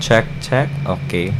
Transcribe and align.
Check, 0.00 0.24
check. 0.40 0.72
Okay. 0.88 1.32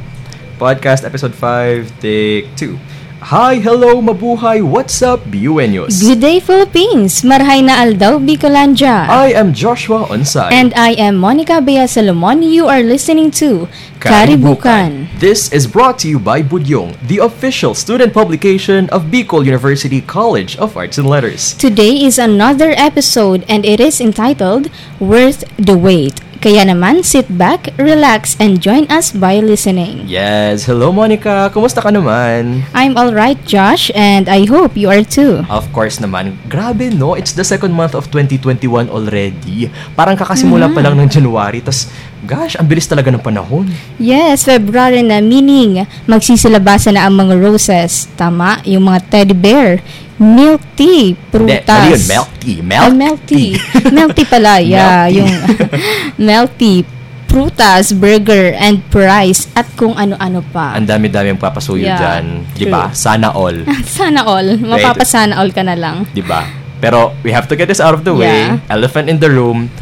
Podcast 0.61 1.09
episode 1.09 1.35
5, 1.35 2.01
take 2.01 2.45
2. 2.57 2.77
Hi, 3.21 3.61
hello, 3.61 4.01
mabuhay. 4.01 4.65
What's 4.65 5.01
up, 5.05 5.29
Buenos? 5.29 6.01
Good 6.01 6.25
day, 6.25 6.41
Philippines! 6.41 7.21
Marhay 7.21 7.61
na 7.61 7.85
aldaw, 7.85 8.17
Bicolandia. 8.17 9.05
I 9.09 9.37
am 9.37 9.53
Joshua 9.53 10.09
Onsay. 10.09 10.49
And 10.49 10.73
I 10.73 10.97
am 10.97 11.21
Monica 11.21 11.61
Bea 11.61 11.85
Salomon. 11.85 12.41
You 12.41 12.65
are 12.65 12.81
listening 12.81 13.29
to 13.45 13.69
Karibukan. 14.01 15.13
This 15.21 15.53
is 15.53 15.69
brought 15.69 16.01
to 16.01 16.09
you 16.09 16.17
by 16.17 16.41
Budyong, 16.41 16.97
the 17.13 17.21
official 17.21 17.77
student 17.77 18.17
publication 18.17 18.89
of 18.89 19.13
Bicol 19.13 19.45
University 19.45 20.01
College 20.01 20.57
of 20.57 20.73
Arts 20.73 20.97
and 20.97 21.05
Letters. 21.05 21.53
Today 21.61 22.01
is 22.01 22.17
another 22.17 22.73
episode 22.77 23.45
and 23.53 23.69
it 23.69 23.85
is 23.85 24.01
entitled 24.01 24.73
Worth 24.97 25.45
the 25.61 25.77
Wait. 25.77 26.25
Kaya 26.41 26.65
naman, 26.65 27.05
sit 27.05 27.29
back, 27.29 27.69
relax, 27.77 28.33
and 28.41 28.65
join 28.65 28.89
us 28.89 29.13
by 29.13 29.45
listening. 29.45 30.09
Yes, 30.09 30.65
hello 30.65 30.89
Monica. 30.89 31.53
Kumusta 31.53 31.85
ka 31.85 31.93
naman? 31.93 32.65
I'm 32.73 32.97
alright, 32.97 33.37
Josh, 33.45 33.93
and 33.93 34.25
I 34.25 34.49
hope 34.49 34.73
you 34.73 34.89
are 34.89 35.05
too. 35.05 35.45
Of 35.53 35.69
course 35.77 36.01
naman. 36.01 36.41
Grabe 36.49 36.89
no, 36.97 37.13
it's 37.13 37.37
the 37.37 37.45
second 37.45 37.77
month 37.77 37.93
of 37.93 38.09
2021 38.09 38.89
already. 38.89 39.69
Parang 39.93 40.17
kakasimula 40.17 40.73
pa 40.73 40.81
lang 40.81 40.97
ng 40.97 41.13
January. 41.13 41.61
Tas, 41.61 41.93
gosh, 42.25 42.57
ang 42.57 42.65
bilis 42.65 42.89
talaga 42.89 43.13
ng 43.13 43.21
panahon. 43.21 43.69
Yes, 44.01 44.49
February 44.49 45.05
na, 45.05 45.21
meaning 45.21 45.85
magsisilabasan 46.09 46.97
na 46.97 47.05
ang 47.05 47.21
mga 47.21 47.37
roses. 47.37 48.09
Tama, 48.17 48.65
yung 48.65 48.89
mga 48.89 49.13
teddy 49.13 49.37
bear, 49.37 49.85
milk 50.21 50.61
tea, 50.77 51.17
prutas. 51.33 51.65
mali 51.65 51.97
yun, 51.97 52.03
milk 52.05 52.31
tea. 52.37 52.59
Milk, 52.61 52.93
milk 52.93 53.21
tea. 53.25 53.49
milk 53.97 54.13
tea 54.13 54.29
pala, 54.29 54.61
yeah. 54.61 55.09
Milk 55.09 55.09
tea. 55.09 55.17
yung 55.17 55.31
milk 56.29 56.51
tea, 56.61 56.79
prutas, 57.25 57.97
burger, 57.97 58.53
and 58.61 58.85
price, 58.93 59.49
at 59.57 59.65
kung 59.81 59.97
ano-ano 59.97 60.45
pa. 60.53 60.77
Ang 60.77 60.85
dami-dami 60.85 61.33
ang 61.33 61.41
papasuyo 61.41 61.89
Yeah, 61.89 61.97
dyan. 61.97 62.25
Di 62.53 62.69
ba? 62.69 62.93
Sana 62.93 63.33
all. 63.33 63.65
Sana 63.97 64.29
all. 64.29 64.61
Mapapasana 64.61 65.41
all 65.41 65.49
ka 65.57 65.65
na 65.65 65.73
lang. 65.73 66.05
Di 66.13 66.21
ba? 66.21 66.45
Pero 66.85 67.17
we 67.25 67.33
have 67.33 67.49
to 67.49 67.57
get 67.57 67.73
this 67.73 67.81
out 67.81 67.97
of 67.97 68.05
the 68.05 68.13
way. 68.13 68.45
Yeah. 68.53 68.61
Elephant 68.69 69.09
in 69.09 69.25
the 69.25 69.33
room. 69.33 69.73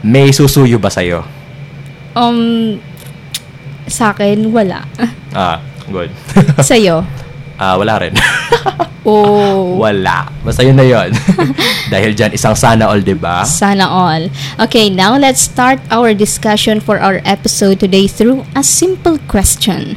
May 0.00 0.32
susuyo 0.32 0.80
ba 0.80 0.88
sa'yo? 0.88 1.24
Um, 2.16 2.76
sa 3.88 4.16
akin, 4.16 4.48
wala. 4.52 4.84
Ah, 5.36 5.60
good. 5.92 6.08
Sa'yo? 6.64 7.04
Ah, 7.56 7.76
wala 7.80 8.00
rin. 8.00 8.14
Oh, 9.06 9.78
wala. 9.78 10.26
Basta 10.42 10.66
yun 10.66 10.74
na 10.74 10.82
yun. 10.82 11.14
Dahil 11.94 12.18
dyan, 12.18 12.34
isang 12.34 12.58
sana 12.58 12.90
all, 12.90 12.98
di 12.98 13.14
ba? 13.14 13.46
sana 13.46 13.86
all. 13.86 14.26
Okay, 14.58 14.90
now 14.90 15.14
let's 15.14 15.38
start 15.38 15.78
our 15.94 16.10
discussion 16.10 16.82
for 16.82 16.98
our 16.98 17.22
episode 17.22 17.78
today 17.78 18.10
through 18.10 18.42
a 18.58 18.66
simple 18.66 19.22
question. 19.30 19.94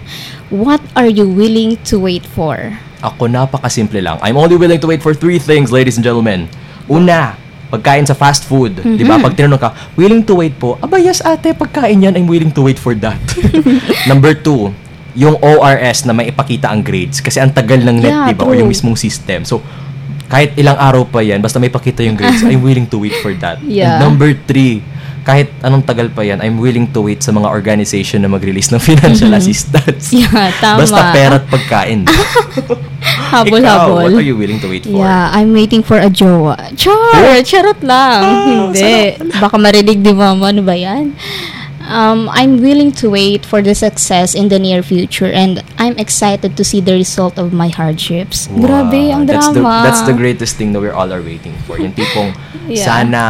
What 0.53 0.77
are 0.93 1.09
you 1.09 1.25
willing 1.25 1.81
to 1.89 1.97
wait 1.97 2.21
for? 2.21 2.77
Ako, 3.01 3.25
napakasimple 3.25 3.97
lang. 3.97 4.21
I'm 4.21 4.37
only 4.37 4.61
willing 4.61 4.77
to 4.77 4.85
wait 4.93 5.01
for 5.01 5.17
three 5.17 5.41
things, 5.41 5.73
ladies 5.73 5.97
and 5.97 6.05
gentlemen. 6.05 6.45
Una, 6.85 7.33
pagkain 7.73 8.05
sa 8.05 8.13
fast 8.13 8.45
food. 8.45 8.77
Di 8.77 9.01
ba? 9.01 9.17
Pag 9.17 9.33
tinanong 9.33 9.57
ka, 9.57 9.73
willing 9.97 10.21
to 10.21 10.37
wait 10.37 10.53
po. 10.61 10.77
Aba, 10.85 11.01
yes 11.01 11.17
ate, 11.25 11.57
pagkain 11.57 11.97
yan, 12.05 12.13
I'm 12.13 12.29
willing 12.29 12.53
to 12.53 12.61
wait 12.61 12.77
for 12.77 12.93
that. 13.01 13.17
Number 14.11 14.37
two, 14.37 14.69
yung 15.19 15.35
ORS 15.35 16.07
na 16.07 16.15
may 16.15 16.31
ipakita 16.31 16.71
ang 16.71 16.79
grades. 16.79 17.19
Kasi 17.19 17.43
ang 17.43 17.51
tagal 17.51 17.83
ng 17.83 17.99
net, 17.99 18.07
Yeah, 18.07 18.31
di 18.31 18.35
ba? 18.39 18.47
Or 18.47 18.55
true. 18.55 18.63
yung 18.63 18.71
mismong 18.71 18.95
system. 18.95 19.43
So, 19.43 19.59
kahit 20.25 20.55
ilang 20.55 20.79
araw 20.79 21.03
pa 21.03 21.19
yan, 21.19 21.43
basta 21.43 21.59
may 21.59 21.67
pakita 21.67 21.99
yung 22.01 22.15
grades, 22.15 22.39
I'm 22.41 22.63
willing 22.63 22.87
to 22.87 22.97
wait 22.97 23.19
for 23.19 23.35
that. 23.37 23.59
Yeah. 23.59 23.99
And 23.99 24.07
number 24.07 24.31
three, 24.47 24.79
kahit 25.19 25.51
anong 25.59 25.83
tagal 25.83 26.09
pa 26.09 26.23
yan, 26.23 26.39
I'm 26.39 26.57
willing 26.57 26.87
to 26.89 27.03
wait 27.03 27.19
sa 27.19 27.29
mga 27.29 27.45
organization 27.45 28.23
na 28.23 28.29
mag-release 28.29 28.71
ng 28.71 28.79
financial 28.79 29.29
assistance. 29.35 30.09
Mm-hmm. 30.09 30.21
Yeah, 30.31 30.49
tama. 30.57 30.79
Basta 30.81 31.01
pera 31.11 31.35
at 31.35 31.45
pagkain. 31.45 32.01
Ikaw, 32.09 33.45
Habol-habol. 33.45 34.09
what 34.09 34.13
are 34.15 34.25
you 34.25 34.33
willing 34.33 34.57
to 34.57 34.69
wait 34.69 34.87
for? 34.87 34.97
Yeah, 34.97 35.29
I'm 35.29 35.51
waiting 35.51 35.81
for 35.81 35.97
a 35.97 36.09
jowa. 36.09 36.55
Char! 36.73 37.43
Charot 37.43 37.77
lang. 37.83 38.21
Ah, 38.23 38.45
Hindi. 38.47 39.19
Baka 39.37 39.55
marinig 39.57 39.99
di 39.99 40.13
mama. 40.13 40.49
Ano 40.49 40.63
ba 40.63 40.73
yan? 40.73 41.13
Um, 41.89 42.29
I'm 42.29 42.61
willing 42.61 42.93
to 43.01 43.09
wait 43.09 43.49
for 43.49 43.65
the 43.65 43.73
success 43.73 44.37
in 44.37 44.53
the 44.53 44.61
near 44.61 44.85
future 44.85 45.25
and 45.25 45.65
I'm 45.81 45.97
excited 45.97 46.53
to 46.55 46.63
see 46.63 46.85
the 46.85 46.93
result 46.93 47.41
of 47.41 47.49
my 47.49 47.73
hardships. 47.73 48.45
Grabe, 48.45 49.09
ang 49.09 49.25
that's 49.25 49.49
the, 49.49 49.65
drama. 49.65 49.81
that's 49.81 50.05
the 50.05 50.13
greatest 50.13 50.55
thing 50.55 50.69
that 50.77 50.81
we 50.85 50.93
all 50.93 51.09
are 51.09 51.25
waiting 51.25 51.57
for. 51.65 51.81
Yung 51.81 51.97
tipong, 51.97 52.37
Yeah. 52.69 52.85
sana 52.85 53.21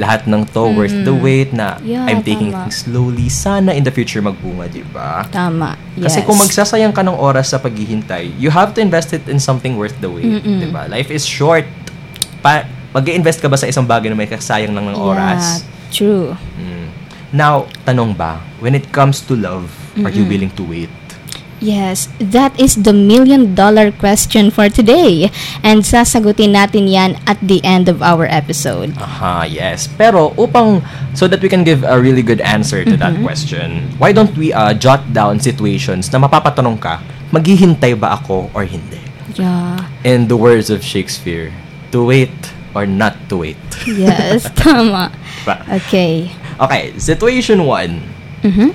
lahat 0.00 0.24
ng 0.24 0.48
to 0.56 0.72
worth 0.72 0.96
the 1.04 1.12
wait 1.12 1.52
na 1.52 1.76
Yeah, 1.84 2.08
I'm 2.08 2.24
taking 2.24 2.48
tama. 2.48 2.64
things 2.72 2.88
slowly. 2.88 3.28
Sana 3.28 3.76
in 3.76 3.84
the 3.84 3.92
future 3.92 4.24
magbunga, 4.24 4.72
di 4.72 4.80
ba? 4.88 5.28
Tama. 5.28 5.76
Yes. 6.00 6.08
Kasi 6.08 6.18
kung 6.24 6.40
magsasayang 6.40 6.96
ka 6.96 7.04
ng 7.04 7.12
oras 7.12 7.52
sa 7.52 7.60
paghihintay, 7.60 8.32
you 8.40 8.48
have 8.48 8.72
to 8.72 8.80
invest 8.80 9.12
it 9.12 9.28
in 9.28 9.36
something 9.36 9.76
worth 9.76 9.92
the 10.00 10.08
wait, 10.08 10.40
di 10.40 10.64
ba? 10.72 10.88
Life 10.88 11.12
is 11.12 11.28
short. 11.28 11.68
Pa 12.40 12.64
mag-invest 12.96 13.44
ka 13.44 13.52
ba 13.52 13.60
sa 13.60 13.68
isang 13.68 13.84
bagay 13.84 14.08
na 14.08 14.16
may 14.16 14.24
kasayang 14.24 14.72
lang 14.72 14.88
ng 14.88 14.96
oras? 14.96 15.60
Yeah, 15.60 15.92
true. 15.92 16.28
Mm. 16.56 16.81
Now, 17.32 17.64
tanong 17.88 18.16
ba, 18.20 18.44
when 18.60 18.76
it 18.76 18.92
comes 18.92 19.24
to 19.24 19.32
love, 19.32 19.72
are 20.04 20.12
you 20.12 20.28
willing 20.28 20.52
to 20.60 20.64
wait? 20.64 20.92
Yes, 21.62 22.10
that 22.18 22.58
is 22.58 22.82
the 22.82 22.92
million 22.92 23.54
dollar 23.54 23.94
question 23.94 24.50
for 24.50 24.66
today. 24.66 25.30
And 25.62 25.86
sasagutin 25.86 26.58
natin 26.58 26.90
yan 26.90 27.22
at 27.24 27.38
the 27.38 27.62
end 27.62 27.86
of 27.86 28.02
our 28.02 28.26
episode. 28.26 28.98
Aha, 28.98 29.46
yes. 29.46 29.86
Pero 29.86 30.34
upang 30.34 30.82
so 31.14 31.30
that 31.30 31.38
we 31.38 31.46
can 31.46 31.62
give 31.62 31.86
a 31.86 31.94
really 31.94 32.20
good 32.20 32.42
answer 32.42 32.82
to 32.82 32.98
that 32.98 33.14
question, 33.22 33.86
why 34.02 34.10
don't 34.10 34.34
we 34.34 34.50
uh, 34.50 34.74
jot 34.74 35.06
down 35.14 35.38
situations 35.38 36.10
na 36.10 36.18
mapapatanong 36.18 36.82
ka, 36.82 36.98
maghihintay 37.30 37.94
ba 37.94 38.18
ako 38.18 38.50
or 38.58 38.66
hindi? 38.66 38.98
Yeah. 39.38 39.86
In 40.02 40.26
the 40.26 40.36
words 40.36 40.66
of 40.66 40.82
Shakespeare, 40.82 41.54
to 41.94 42.02
wait 42.02 42.34
or 42.74 42.90
not 42.90 43.14
to 43.30 43.38
wait. 43.46 43.60
Yes, 43.86 44.50
tama. 44.58 45.14
Okay. 45.70 46.41
Okay, 46.62 46.94
situation 46.94 47.66
one. 47.66 48.06
Mm-hmm. 48.46 48.70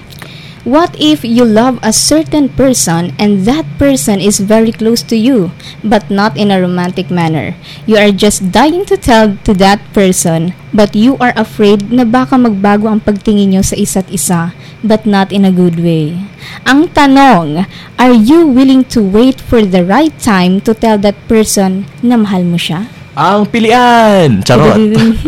What 0.68 0.92
if 1.00 1.24
you 1.24 1.48
love 1.48 1.80
a 1.80 1.96
certain 1.96 2.52
person 2.52 3.16
and 3.16 3.48
that 3.48 3.64
person 3.80 4.20
is 4.20 4.44
very 4.44 4.76
close 4.76 5.00
to 5.08 5.16
you, 5.16 5.56
but 5.80 6.12
not 6.12 6.36
in 6.36 6.52
a 6.52 6.60
romantic 6.60 7.08
manner? 7.08 7.56
You 7.88 7.96
are 7.96 8.12
just 8.12 8.52
dying 8.52 8.84
to 8.92 9.00
tell 9.00 9.40
to 9.48 9.56
that 9.64 9.80
person, 9.96 10.52
but 10.76 10.92
you 10.92 11.16
are 11.24 11.32
afraid 11.40 11.88
na 11.88 12.04
baka 12.04 12.36
magbago 12.36 12.92
ang 12.92 13.00
pagtingin 13.00 13.56
nyo 13.56 13.64
sa 13.64 13.80
isa't 13.80 14.12
isa, 14.12 14.52
but 14.84 15.08
not 15.08 15.32
in 15.32 15.48
a 15.48 15.56
good 15.56 15.80
way. 15.80 16.20
Ang 16.68 16.92
tanong, 16.92 17.64
are 17.96 18.12
you 18.12 18.44
willing 18.44 18.84
to 18.92 19.00
wait 19.00 19.40
for 19.40 19.64
the 19.64 19.88
right 19.88 20.20
time 20.20 20.60
to 20.68 20.76
tell 20.76 21.00
that 21.00 21.16
person 21.32 21.88
na 22.04 22.20
mahal 22.20 22.44
mo 22.44 22.60
siya? 22.60 22.92
Ang 23.18 23.50
pilian! 23.50 24.46
Charot! 24.46 24.78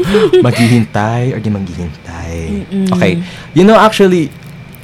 maghihintay 0.46 1.34
or 1.34 1.42
di 1.42 1.50
maghihintay? 1.50 2.34
Okay. 2.94 3.18
You 3.58 3.66
know, 3.66 3.74
actually, 3.74 4.30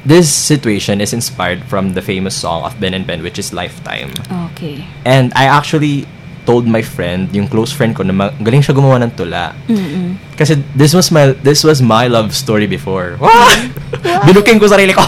this 0.01 0.25
situation 0.25 0.97
is 0.97 1.13
inspired 1.13 1.61
from 1.69 1.93
the 1.93 2.01
famous 2.01 2.33
song 2.33 2.65
of 2.65 2.73
Ben 2.81 2.97
and 2.97 3.05
Ben, 3.05 3.21
which 3.21 3.37
is 3.37 3.53
Lifetime. 3.53 4.09
Okay. 4.53 4.81
And 5.05 5.29
I 5.37 5.45
actually 5.45 6.09
told 6.45 6.65
my 6.65 6.81
friend, 6.81 7.29
yung 7.33 7.49
close 7.49 7.73
friend 7.73 7.93
ko, 7.97 8.01
na 8.01 8.13
ma- 8.13 8.33
galing 8.41 8.61
siya 8.61 8.73
gumawa 8.73 9.01
ng 9.01 9.13
tula. 9.17 9.53
Mm-mm. 9.69 10.17
Kasi 10.37 10.61
this 10.77 10.93
was 10.93 11.09
my 11.09 11.33
this 11.41 11.65
was 11.65 11.81
my 11.81 12.05
love 12.09 12.33
story 12.33 12.69
before. 12.69 13.17
Binuking 14.29 14.61
ko 14.61 14.69
sarili 14.69 14.93
ko. 14.93 15.01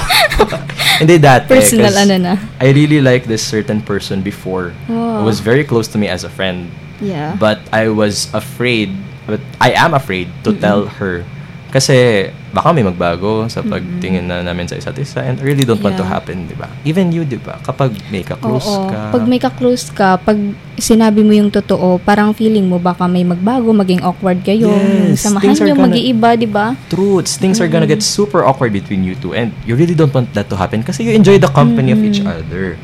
Hindi 1.01 1.21
dati. 1.21 1.49
Personal 1.49 1.93
ano 1.93 2.15
na. 2.17 2.33
I 2.57 2.73
really 2.73 3.01
like 3.01 3.29
this 3.29 3.45
certain 3.45 3.81
person 3.85 4.25
before. 4.25 4.73
Wow. 4.89 5.21
Who 5.21 5.29
was 5.29 5.41
very 5.41 5.61
close 5.61 5.85
to 5.93 5.97
me 6.01 6.09
as 6.09 6.25
a 6.25 6.29
friend. 6.29 6.73
Yeah. 7.01 7.37
But 7.37 7.61
I 7.69 7.89
was 7.89 8.29
afraid, 8.33 8.93
but 9.25 9.41
I 9.61 9.73
am 9.77 9.93
afraid 9.93 10.29
to 10.43 10.53
tell 10.53 10.87
her. 10.99 11.25
Kasi 11.67 12.29
baka 12.55 12.71
may 12.71 12.81
magbago 12.81 13.43
sa 13.51 13.59
pagtingin 13.59 14.23
na 14.23 14.39
namin 14.39 14.65
sa 14.71 14.79
isa't 14.79 14.95
isa 14.97 15.19
and 15.19 15.37
I 15.37 15.43
really 15.43 15.67
don't 15.67 15.83
want 15.83 15.99
to 15.99 16.07
happen, 16.07 16.47
di 16.47 16.55
ba? 16.55 16.71
Even 16.87 17.11
you, 17.11 17.27
di 17.27 17.35
ba? 17.35 17.59
Kapag 17.59 17.91
may 18.07 18.23
ka-close 18.23 18.65
Oo. 18.65 18.87
ka. 18.87 19.11
Pag 19.11 19.23
may 19.27 19.37
ka-close 19.37 19.91
ka, 19.91 20.15
pag 20.15 20.39
sinabi 20.79 21.27
mo 21.27 21.35
yung 21.35 21.51
totoo, 21.51 21.99
parang 21.99 22.31
feeling 22.31 22.65
mo 22.65 22.79
baka 22.79 23.03
may 23.05 23.27
magbago, 23.27 23.75
maging 23.75 23.99
awkward 23.99 24.41
kayo. 24.47 24.71
Yes, 24.71 25.27
samahan 25.27 25.53
nyo, 25.53 25.75
gonna- 25.75 25.85
mag-iiba, 25.91 26.29
di 26.39 26.47
ba? 26.47 26.73
truths, 26.87 27.35
things 27.35 27.59
are 27.59 27.67
gonna 27.67 27.85
get 27.85 27.99
super 28.01 28.47
awkward 28.47 28.71
between 28.71 29.03
you 29.03 29.13
two 29.19 29.35
and 29.35 29.51
you 29.67 29.75
really 29.75 29.93
don't 29.93 30.15
want 30.15 30.31
that 30.31 30.47
to 30.47 30.55
happen 30.55 30.81
kasi 30.81 31.03
you 31.03 31.11
enjoy 31.11 31.35
the 31.35 31.51
company 31.51 31.91
of 31.91 31.99
each 31.99 32.23
other. 32.23 32.79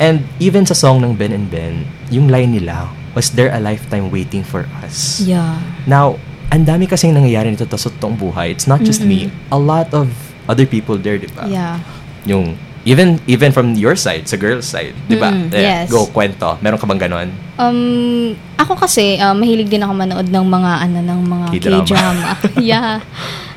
And 0.00 0.24
even 0.40 0.64
sa 0.64 0.72
song 0.72 1.04
ng 1.04 1.12
Ben 1.18 1.34
and 1.34 1.50
Ben, 1.50 1.84
yung 2.08 2.30
line 2.30 2.56
nila, 2.56 2.88
was 3.14 3.34
there 3.34 3.50
a 3.50 3.58
lifetime 3.58 4.10
waiting 4.10 4.42
for 4.42 4.66
us? 4.82 5.20
Yeah. 5.20 5.58
Now, 5.86 6.16
ang 6.50 6.66
dami 6.66 6.86
kasing 6.86 7.14
nangyayari 7.14 7.54
nito 7.54 7.66
sa 7.70 7.88
totoong 7.88 8.18
buhay. 8.18 8.50
It's 8.50 8.66
not 8.66 8.82
just 8.82 9.02
me. 9.02 9.30
A 9.50 9.58
lot 9.58 9.94
of 9.94 10.10
other 10.50 10.66
people 10.66 10.98
there, 10.98 11.14
di 11.14 11.30
ba? 11.30 11.46
Yeah. 11.46 11.78
Yung, 12.26 12.58
even 12.82 13.22
even 13.30 13.54
from 13.54 13.78
your 13.78 13.94
side, 13.94 14.26
sa 14.26 14.34
girl's 14.34 14.66
side, 14.66 14.96
di 15.06 15.14
ba? 15.14 15.30
Mm, 15.30 15.54
Eh, 15.54 15.62
yes. 15.62 15.86
Go, 15.86 16.10
kwento. 16.10 16.58
Meron 16.58 16.78
ka 16.80 16.90
bang 16.90 17.00
ganon? 17.00 17.28
Um, 17.54 18.34
ako 18.58 18.74
kasi, 18.74 19.14
uh, 19.22 19.30
mahilig 19.30 19.70
din 19.70 19.84
ako 19.84 19.94
manood 19.94 20.26
ng 20.26 20.46
mga, 20.46 20.72
ano, 20.90 20.98
ng 20.98 21.20
mga 21.22 21.46
K-drama. 21.54 21.84
K-drama. 21.86 22.26
yeah. 22.58 22.98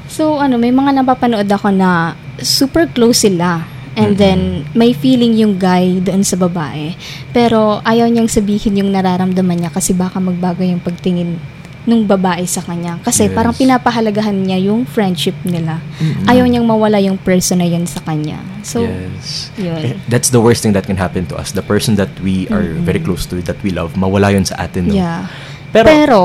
So, 0.05 0.37
ano, 0.37 0.61
may 0.61 0.69
mga 0.69 1.01
napapanood 1.01 1.49
ako 1.49 1.73
na 1.73 2.13
super 2.37 2.85
close 2.85 3.25
sila. 3.25 3.65
And 3.95 4.17
then, 4.17 4.39
may 4.73 4.91
feeling 4.91 5.33
yung 5.33 5.57
guy 5.57 5.99
doon 5.99 6.25
sa 6.25 6.33
babae. 6.33 6.97
Pero, 7.29 7.77
ayaw 7.83 8.09
niyang 8.09 8.25
sabihin 8.25 8.81
yung 8.81 8.89
nararamdaman 8.89 9.59
niya 9.59 9.69
kasi 9.69 9.93
baka 9.93 10.17
magbago 10.17 10.61
yung 10.61 10.81
pagtingin 10.81 11.37
nung 11.83 12.07
babae 12.07 12.47
sa 12.47 12.63
kanya. 12.63 12.95
Kasi 13.03 13.27
Yes. 13.27 13.35
parang 13.35 13.51
pinapahalagahan 13.51 14.33
niya 14.33 14.71
yung 14.71 14.87
friendship 14.87 15.35
nila. 15.43 15.83
Mm-mm. 15.99 16.25
Ayaw 16.25 16.47
niyang 16.47 16.63
mawala 16.63 16.95
yung 16.97 17.19
person 17.19 17.59
na 17.59 17.67
yun 17.67 17.83
sa 17.83 17.99
kanya. 18.01 18.39
So, 18.63 18.87
yes. 18.87 19.51
yun. 19.59 19.77
Eh, 19.83 19.95
That's 20.07 20.31
the 20.31 20.39
worst 20.39 20.63
thing 20.63 20.71
that 20.73 20.87
can 20.87 20.95
happen 20.95 21.27
to 21.27 21.35
us. 21.35 21.51
The 21.51 21.61
person 21.61 21.99
that 21.99 22.09
we 22.23 22.47
are 22.49 22.63
very 22.81 23.03
close 23.03 23.27
to, 23.29 23.43
that 23.43 23.59
we 23.61 23.75
love, 23.75 23.93
mawala 23.93 24.31
yun 24.31 24.47
sa 24.47 24.63
atin. 24.63 24.89
No? 24.89 24.95
Yeah. 24.95 25.27
Pero, 25.75 25.85
Pero, 25.85 26.19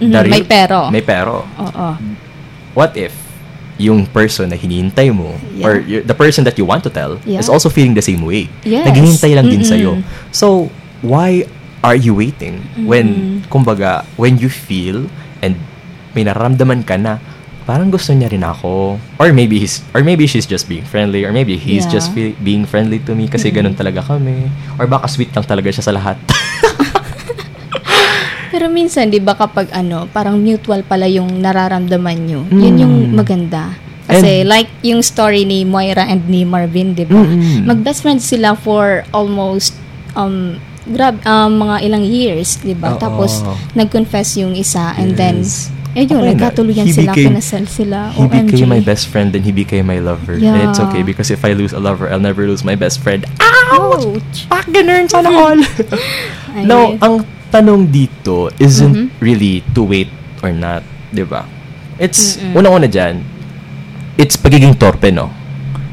mhm, 0.00 0.10
the 0.10 0.20
real- 0.24 0.32
may 0.32 0.42
pero. 0.42 0.78
May 0.90 1.04
pero. 1.04 1.44
Oo. 1.60 1.88
What 2.72 2.96
if 2.96 3.12
yung 3.76 4.04
person 4.04 4.48
na 4.48 4.56
hinihintay 4.56 5.08
mo 5.10 5.32
Yeah. 5.52 5.64
or 5.64 5.72
the 5.80 6.12
person 6.12 6.44
that 6.44 6.56
you 6.56 6.64
want 6.64 6.84
to 6.84 6.90
tell 6.90 7.16
Yeah. 7.24 7.40
is 7.40 7.48
also 7.48 7.68
feeling 7.68 7.92
the 7.92 8.04
same 8.04 8.20
way. 8.22 8.46
Yes. 8.62 8.84
Naghihintay 8.84 9.32
lang 9.32 9.48
din 9.48 9.64
Mm-mm. 9.64 9.72
sa'yo. 9.72 9.92
So, 10.30 10.68
why 11.00 11.48
are 11.80 11.96
you 11.96 12.14
waiting 12.14 12.62
when, 12.86 13.40
kumbaga, 13.48 14.06
when 14.14 14.38
you 14.38 14.46
feel 14.46 15.08
and 15.40 15.58
may 16.12 16.22
nararamdaman 16.22 16.84
ka 16.84 16.94
na 16.94 17.18
parang 17.62 17.88
gusto 17.88 18.10
niya 18.12 18.26
rin 18.28 18.42
ako 18.42 18.98
or 19.18 19.30
maybe 19.30 19.58
he's 19.58 19.86
or 19.94 20.02
maybe 20.02 20.26
she's 20.26 20.44
just 20.44 20.66
being 20.66 20.82
friendly 20.82 21.22
or 21.22 21.30
maybe 21.30 21.54
he's 21.54 21.86
Yeah. 21.86 21.94
just 21.94 22.10
fe- 22.10 22.34
being 22.38 22.66
friendly 22.66 22.98
to 23.06 23.14
me 23.14 23.30
kasi 23.30 23.54
ganun 23.54 23.72
talaga 23.72 24.02
kami 24.02 24.50
or 24.78 24.86
baka 24.86 25.06
sweet 25.06 25.30
lang 25.30 25.46
talaga 25.46 25.70
siya 25.70 25.80
sa 25.80 25.94
lahat 25.94 26.18
Pero 28.52 28.68
minsan, 28.68 29.08
di 29.08 29.16
ba 29.16 29.32
kapag 29.32 29.72
ano, 29.72 30.04
parang 30.06 30.36
mutual 30.36 30.84
pala 30.84 31.08
yung 31.08 31.40
nararamdaman 31.40 32.18
nyo. 32.20 32.40
Yun 32.46 32.74
yung 32.76 32.94
Mm. 33.02 33.12
maganda. 33.14 33.72
Kasi 34.04 34.44
like 34.44 34.68
yung 34.82 35.00
story 35.00 35.42
ni 35.42 35.64
Moira 35.64 36.04
and 36.04 36.28
ni 36.28 36.44
Marvin, 36.44 36.92
di 36.92 37.02
ba? 37.02 37.16
Mm-mm. 37.16 37.64
Mag-best 37.64 38.00
friends 38.00 38.22
sila 38.22 38.52
for 38.52 39.08
almost 39.10 39.72
um 40.12 40.60
grab 40.84 41.16
um, 41.24 41.56
mga 41.58 41.76
ilang 41.82 42.04
years, 42.04 42.58
di 42.58 42.74
ba? 42.74 42.92
Tapos 42.94 43.40
nag-confess 43.72 44.36
yung 44.36 44.52
isa 44.52 44.92
and 44.94 45.16
then 45.16 45.40
Yes. 45.40 45.72
eh 45.92 46.02
yun, 46.02 46.18
Okay 46.18 46.24
na. 46.26 46.30
nagkatuluyan 46.34 46.86
sila, 46.88 47.12
became- 47.12 47.32
kinasal 47.32 47.64
sila. 47.64 47.98
He 48.10 48.20
OMG. 48.20 48.48
became 48.50 48.68
my 48.70 48.82
best 48.82 49.06
friend 49.06 49.30
and 49.30 49.42
he 49.42 49.52
became 49.54 49.86
my 49.86 49.96
lover. 49.96 50.34
And 50.34 50.44
it's 50.66 50.76
Yeah. 50.76 50.86
okay 50.86 51.00
because 51.00 51.28
if 51.28 51.40
I 51.40 51.52
lose 51.52 51.70
a 51.70 51.78
lover, 51.78 52.04
I'll 52.06 52.20
never 52.20 52.44
lose 52.44 52.60
my 52.60 52.74
best 52.74 52.98
friend. 52.98 53.24
Ouch! 53.70 54.44
Pak, 54.46 54.68
ganun, 54.68 55.06
sana 55.06 55.30
all. 55.38 55.60
No, 56.60 56.96
ang 56.98 57.24
tanong 57.52 57.84
dito 57.86 58.48
isn't 58.56 59.12
Mhm. 59.12 59.20
really 59.20 59.60
to 59.70 59.84
wait 59.84 60.08
or 60.40 60.50
not, 60.50 60.80
di 61.08 61.22
ba? 61.22 61.44
It's, 61.96 62.34
Mm-mm. 62.34 62.56
unang-una 62.56 62.88
dyan, 62.88 63.20
it's 64.16 64.34
pagiging 64.34 64.72
torpe, 64.74 65.12
no? 65.12 65.28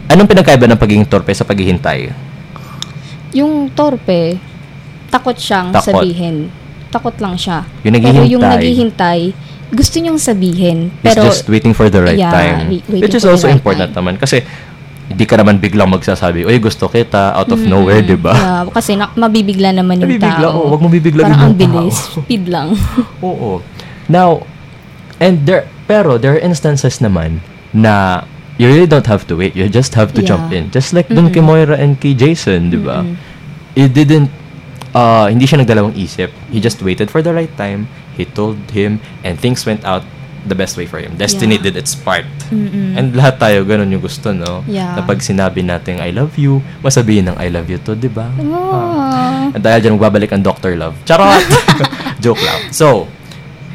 Anong 0.07 0.25
pinagkaiba 0.25 0.65
ng 0.65 0.79
pagiging 0.79 1.06
torpe 1.06 1.29
sa 1.29 1.44
paghihintay? 1.44 2.09
Yung 3.31 3.69
torpe, 3.69 4.39
takot 5.07 5.38
siyang 5.38 5.69
Takot. 5.69 6.01
sabihin. 6.01 6.50
Takot 6.89 7.13
lang 7.19 7.38
siya. 7.38 7.61
Yung 7.83 7.94
Pero 7.94 8.25
yung 8.25 8.41
naghihintay. 8.41 8.57
naghihintay, 8.57 9.19
gusto 9.69 9.95
niyang 10.01 10.17
sabihin. 10.17 10.89
It's 10.97 11.13
Pero, 11.13 11.21
just 11.23 11.45
waiting 11.45 11.77
for 11.77 11.85
the 11.85 12.01
right 12.01 12.17
Yeah, 12.17 12.33
time. 12.33 12.73
Which 12.89 13.13
is 13.13 13.21
also 13.21 13.45
right 13.45 13.53
important 13.53 13.94
time. 13.94 14.01
naman. 14.01 14.17
Kasi, 14.17 14.41
hindi 15.09 15.25
ka 15.25 15.35
naman 15.35 15.57
biglang 15.57 15.89
magsasabi, 15.89 16.45
Uy, 16.45 16.61
gusto 16.61 16.85
kita, 16.85 17.33
out 17.33 17.50
of 17.50 17.57
Mm, 17.57 17.67
nowhere, 17.67 18.01
di 18.01 18.13
ba? 18.13 18.29
Yeah, 18.31 18.61
kasi 18.69 18.94
na, 18.94 19.09
mabibigla 19.11 19.73
naman 19.73 19.97
yung 19.97 20.06
Nabibigla, 20.06 20.47
tao. 20.47 20.69
oo. 20.69 20.69
Wag 20.69 20.81
mo 20.81 20.88
bibigla 20.88 21.21
Parang 21.25 21.33
yung 21.33 21.45
ang 21.50 21.57
tao. 21.57 21.61
bilis. 21.65 21.97
Speed 22.13 22.44
lang. 22.45 22.77
Oo. 23.25 23.65
Now, 24.06 24.45
and 25.17 25.44
there, 25.44 25.65
pero 25.85 26.15
there 26.15 26.38
are 26.38 26.41
instances 26.41 27.01
naman 27.01 27.41
na 27.73 28.21
you 28.56 28.69
really 28.69 28.85
don't 28.85 29.06
have 29.06 29.25
to 29.25 29.33
wait. 29.33 29.57
You 29.57 29.65
just 29.65 29.97
have 29.97 30.13
to 30.13 30.21
Yeah. 30.21 30.38
jump 30.38 30.53
in. 30.53 30.69
Just 30.69 30.94
like 30.94 31.09
dun 31.09 31.29
kay 31.29 31.41
Moira 31.41 31.73
and 31.73 31.97
kay 31.97 32.13
Jason, 32.13 32.69
di 32.69 32.77
ba? 32.77 33.01
It 33.73 33.91
didn't, 33.91 34.29
uh, 34.91 35.25
hindi 35.25 35.45
siya 35.45 35.65
nagdalawang 35.65 35.95
isip. 35.95 36.29
He 36.47 36.59
just 36.59 36.77
waited 36.79 37.09
for 37.09 37.21
the 37.21 37.33
right 37.33 37.51
time. 37.56 37.89
He 38.13 38.27
told 38.27 38.61
him, 38.69 39.00
and 39.23 39.35
things 39.35 39.63
went 39.63 39.81
out 39.81 40.03
the 40.44 40.53
best 40.53 40.75
way 40.75 40.86
for 40.86 40.97
him. 40.97 41.15
Destiny 41.15 41.56
Yeah. 41.56 41.65
did 41.65 41.75
its 41.75 41.94
part. 41.94 42.24
Mm-mm. 42.50 42.95
And 42.95 43.12
lahat 43.12 43.38
tayo, 43.38 43.63
ganun 43.63 43.89
yung 43.89 44.00
gusto, 44.00 44.31
no? 44.31 44.63
Yeah. 44.65 44.95
Na 44.95 45.01
pag 45.01 45.19
sinabi 45.19 45.62
natin, 45.62 46.00
I 46.00 46.12
love 46.12 46.36
you, 46.36 46.59
masabihin 46.80 47.27
ng 47.27 47.36
I 47.36 47.50
love 47.50 47.68
you 47.68 47.77
to, 47.83 47.94
di 47.94 48.07
ba? 48.07 48.30
Oh. 48.39 49.51
At 49.51 49.59
dahil 49.59 49.80
dyan, 49.81 49.94
magbabalik 49.95 50.31
ang 50.31 50.41
Dr. 50.41 50.75
Love. 50.75 50.95
Charot! 51.03 51.44
Joke 52.24 52.39
lang. 52.39 52.69
So, 52.69 53.09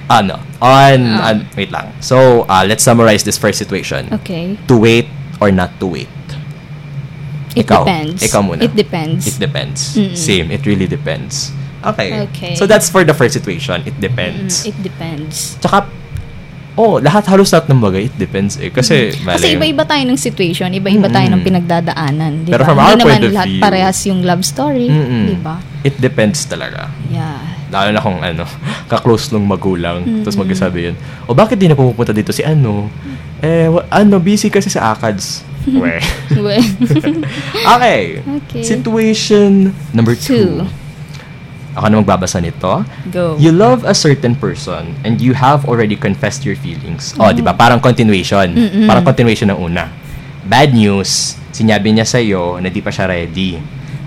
ano, 0.06 0.38
on, 0.58 1.00
Ah. 1.19 1.32
an- 1.32 1.49
wait 1.52 1.69
lang. 1.69 1.93
So, 1.99 2.44
uh, 2.44 2.62
let's 2.62 2.82
summarize 2.82 3.22
this 3.22 3.37
first 3.37 3.58
situation. 3.58 4.08
Okay. 4.22 4.56
To 4.69 4.76
wait 4.76 5.08
or 5.40 5.50
not 5.50 5.76
to 5.81 5.87
wait? 5.88 6.08
It 7.55 7.67
Ikaw. 7.67 7.87
depends. 7.87 8.19
Ikaw 8.20 8.40
muna. 8.43 8.60
It 8.62 8.75
depends. 8.75 9.22
It 9.31 9.38
depends. 9.38 9.94
Mm-mm. 9.94 10.19
Same. 10.19 10.50
It 10.50 10.67
really 10.67 10.90
depends. 10.90 11.55
Okay. 11.84 12.26
Okay. 12.32 12.55
So, 12.56 12.67
that's 12.67 12.88
for 12.88 13.05
the 13.05 13.14
first 13.14 13.31
situation. 13.32 13.84
It 13.87 13.94
Mm, 13.94 14.02
depends. 14.02 14.64
it 14.64 14.75
depends. 14.82 15.55
Tsaka, 15.60 15.87
oh, 16.75 16.99
lahat, 16.99 17.23
halos 17.26 17.50
lahat 17.50 17.71
ng 17.71 17.81
bagay, 17.81 18.03
it 18.06 18.15
depends 18.15 18.59
eh. 18.59 18.69
Kasi, 18.69 19.15
Mm-hmm. 19.15 19.31
Kasi 19.31 19.47
iba-iba 19.55 19.82
tayo 19.85 20.03
ng 20.03 20.19
situation, 20.19 20.69
iba-iba 20.71 21.06
tayo 21.06 21.26
ng 21.31 21.43
pinagdadaanan, 21.43 22.32
di 22.43 22.50
Pero 22.50 22.65
from 22.65 22.76
Hindi 22.76 22.85
our 22.85 22.99
naman 22.99 23.11
point 23.12 23.25
of 23.25 23.32
lahat 23.32 23.49
view- 23.49 23.62
parehas 23.62 23.99
yung 24.05 24.21
love 24.23 24.43
story, 24.43 24.88
Mm-mm. 24.88 25.25
di 25.29 25.38
ba? 25.38 25.56
It 25.82 25.97
depends 25.99 26.43
talaga. 26.44 26.91
Yeah. 27.09 27.38
Lalo 27.71 27.88
na 27.91 28.00
kung 28.00 28.19
ano, 28.19 28.44
ka-close 28.91 29.31
nung 29.31 29.47
magulang. 29.47 30.03
Tapos 30.23 30.35
Mm-mm. 30.35 30.47
magsasabi 30.47 30.79
yun, 30.91 30.97
o 31.25 31.32
bakit 31.32 31.56
di 31.56 31.67
na 31.67 31.75
pumupunta 31.75 32.11
dito 32.11 32.31
si 32.31 32.43
ano? 32.43 32.91
Eh, 33.38 33.70
ano, 33.88 34.19
busy 34.19 34.49
kasi 34.49 34.67
sa 34.67 34.93
ACADS. 34.93 35.44
Weh. 35.81 36.03
Well, 36.37 36.61
okay. 37.75 38.20
Okay. 38.20 38.62
Situation 38.62 39.73
number 39.91 40.12
two. 40.12 40.61
Two. 40.61 40.83
Ako 41.75 41.91
na 41.91 41.99
magbabasa 42.00 42.38
nito. 42.38 42.87
Go. 43.11 43.35
You 43.37 43.50
love 43.50 43.82
a 43.82 43.94
certain 43.94 44.38
person 44.38 44.94
and 45.03 45.19
you 45.19 45.35
have 45.35 45.67
already 45.67 45.99
confessed 45.99 46.47
your 46.47 46.55
feelings. 46.55 47.15
Oh, 47.19 47.35
di 47.35 47.43
ba? 47.43 47.50
Parang 47.50 47.82
continuation. 47.82 48.55
Mm-mm. 48.55 48.87
Parang 48.87 49.03
continuation 49.03 49.50
ng 49.50 49.59
una. 49.59 49.91
Bad 50.47 50.71
news, 50.71 51.35
sinabi 51.50 51.91
niya 51.91 52.06
sa'yo 52.06 52.62
na 52.62 52.71
di 52.71 52.79
pa 52.79 52.94
siya 52.94 53.11
ready. 53.11 53.59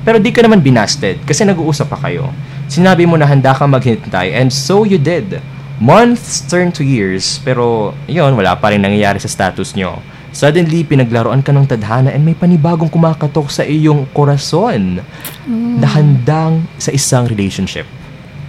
Pero 0.07 0.23
di 0.23 0.31
ka 0.31 0.39
naman 0.39 0.63
binasted 0.63 1.19
kasi 1.27 1.43
nag-uusap 1.43 1.91
pa 1.91 1.99
kayo. 1.99 2.31
Sinabi 2.71 3.03
mo 3.03 3.19
na 3.19 3.27
handa 3.27 3.51
kang 3.51 3.71
maghintay 3.71 4.31
and 4.31 4.47
so 4.47 4.87
you 4.87 4.95
did. 4.95 5.43
Months 5.77 6.47
turn 6.47 6.71
to 6.73 6.81
years 6.81 7.43
pero 7.43 7.91
yun, 8.07 8.33
wala 8.33 8.55
pa 8.55 8.71
rin 8.71 8.79
nangyayari 8.79 9.19
sa 9.19 9.27
status 9.27 9.75
nyo. 9.75 9.99
Suddenly, 10.37 10.85
pinaglaruan 10.85 11.41
ka 11.41 11.49
ng 11.49 11.65
tadhana 11.65 12.13
and 12.13 12.21
may 12.21 12.37
panibagong 12.37 12.93
kumakatok 12.93 13.49
sa 13.49 13.65
iyong 13.65 14.05
korason 14.13 15.01
na 15.49 15.87
handang 15.89 16.69
sa 16.77 16.93
isang 16.93 17.25
relationship. 17.25 17.89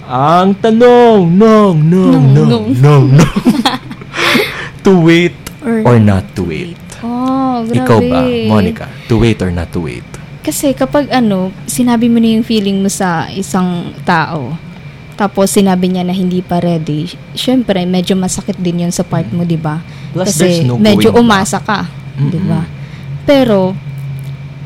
Ang 0.04 0.52
tanong, 0.61 1.33
no, 1.33 1.73
no, 1.73 2.12
no, 2.12 2.45
No, 2.45 2.61
no, 2.68 2.95
no. 3.09 3.25
to 4.85 5.00
wait 5.00 5.33
or, 5.64 5.80
Or 5.85 5.97
not 5.97 6.28
to 6.37 6.45
wait. 6.45 6.76
Oh, 7.00 7.64
grabe. 7.64 7.80
Ikaw 7.80 7.99
ba, 8.04 8.21
Monica? 8.52 8.85
To 9.09 9.25
wait 9.25 9.40
or 9.40 9.49
not 9.49 9.73
to 9.73 9.80
wait? 9.80 10.04
Kasi 10.45 10.76
kapag 10.76 11.09
ano, 11.09 11.57
sinabi 11.64 12.12
mo 12.12 12.21
na 12.21 12.37
yung 12.37 12.45
feeling 12.45 12.85
mo 12.85 12.92
sa 12.92 13.33
isang 13.33 13.97
tao, 14.04 14.52
tapos 15.18 15.50
sinabi 15.50 15.90
niya 15.90 16.06
na 16.06 16.14
hindi 16.14 16.38
pa 16.40 16.62
ready, 16.62 17.04
syempre 17.34 17.82
medyo 17.82 18.14
masakit 18.14 18.54
din 18.56 18.87
yun 18.87 18.94
sa 18.94 19.02
part 19.02 19.26
mo, 19.28 19.42
di 19.42 19.58
ba? 19.58 19.82
Kasi 20.14 20.62
no 20.62 20.78
medyo 20.78 21.10
umasa 21.12 21.58
ka, 21.58 21.90
di 22.16 22.38
ba? 22.38 22.62
Pero, 23.26 23.75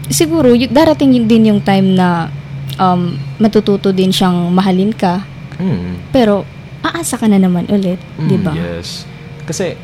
siguro, 0.07 0.53
y- 0.53 0.69
darating 0.69 1.25
din 1.25 1.49
yung 1.49 1.61
time 1.61 1.97
na 1.97 2.29
um, 2.77 3.17
matututo 3.37 3.91
din 3.91 4.13
siyang 4.13 4.53
mahalin 4.53 4.93
ka, 4.93 5.25
Mm. 5.57 6.11
pero 6.11 6.45
aasa 6.81 7.17
ka 7.17 7.27
na 7.27 7.39
naman 7.39 7.65
ulit, 7.69 7.97
Mm, 8.17 8.29
di 8.29 8.37
ba? 8.37 8.53
Yes. 8.53 9.09
Kasi, 9.43 9.75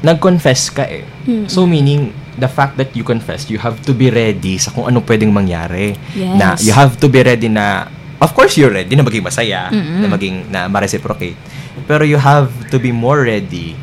nag-confess 0.00 0.70
ka 0.70 0.84
eh. 0.84 1.04
Mm-mm. 1.24 1.46
So, 1.46 1.64
meaning, 1.64 2.10
the 2.34 2.46
fact 2.46 2.76
that 2.76 2.92
you 2.92 3.02
confess, 3.02 3.48
you 3.48 3.56
have 3.56 3.80
to 3.80 3.92
be 3.92 4.08
ready 4.08 4.56
sa 4.56 4.70
kung 4.70 4.86
ano 4.86 5.00
pwedeng 5.02 5.30
mangyari. 5.30 5.96
Yes. 6.12 6.36
Na, 6.36 6.46
you 6.58 6.70
have 6.70 6.94
to 6.96 7.06
be 7.06 7.20
ready 7.20 7.48
na, 7.48 7.88
of 8.20 8.30
course, 8.32 8.56
you're 8.56 8.72
ready 8.72 8.96
na 8.96 9.04
maging 9.04 9.24
masaya, 9.24 9.68
Mm-mm. 9.68 10.00
na 10.04 10.06
maging, 10.08 10.36
na 10.48 10.60
ma-reciprocate. 10.68 11.36
Pero 11.84 12.04
you 12.04 12.16
have 12.16 12.48
to 12.72 12.80
be 12.80 12.92
more 12.92 13.20
ready 13.24 13.76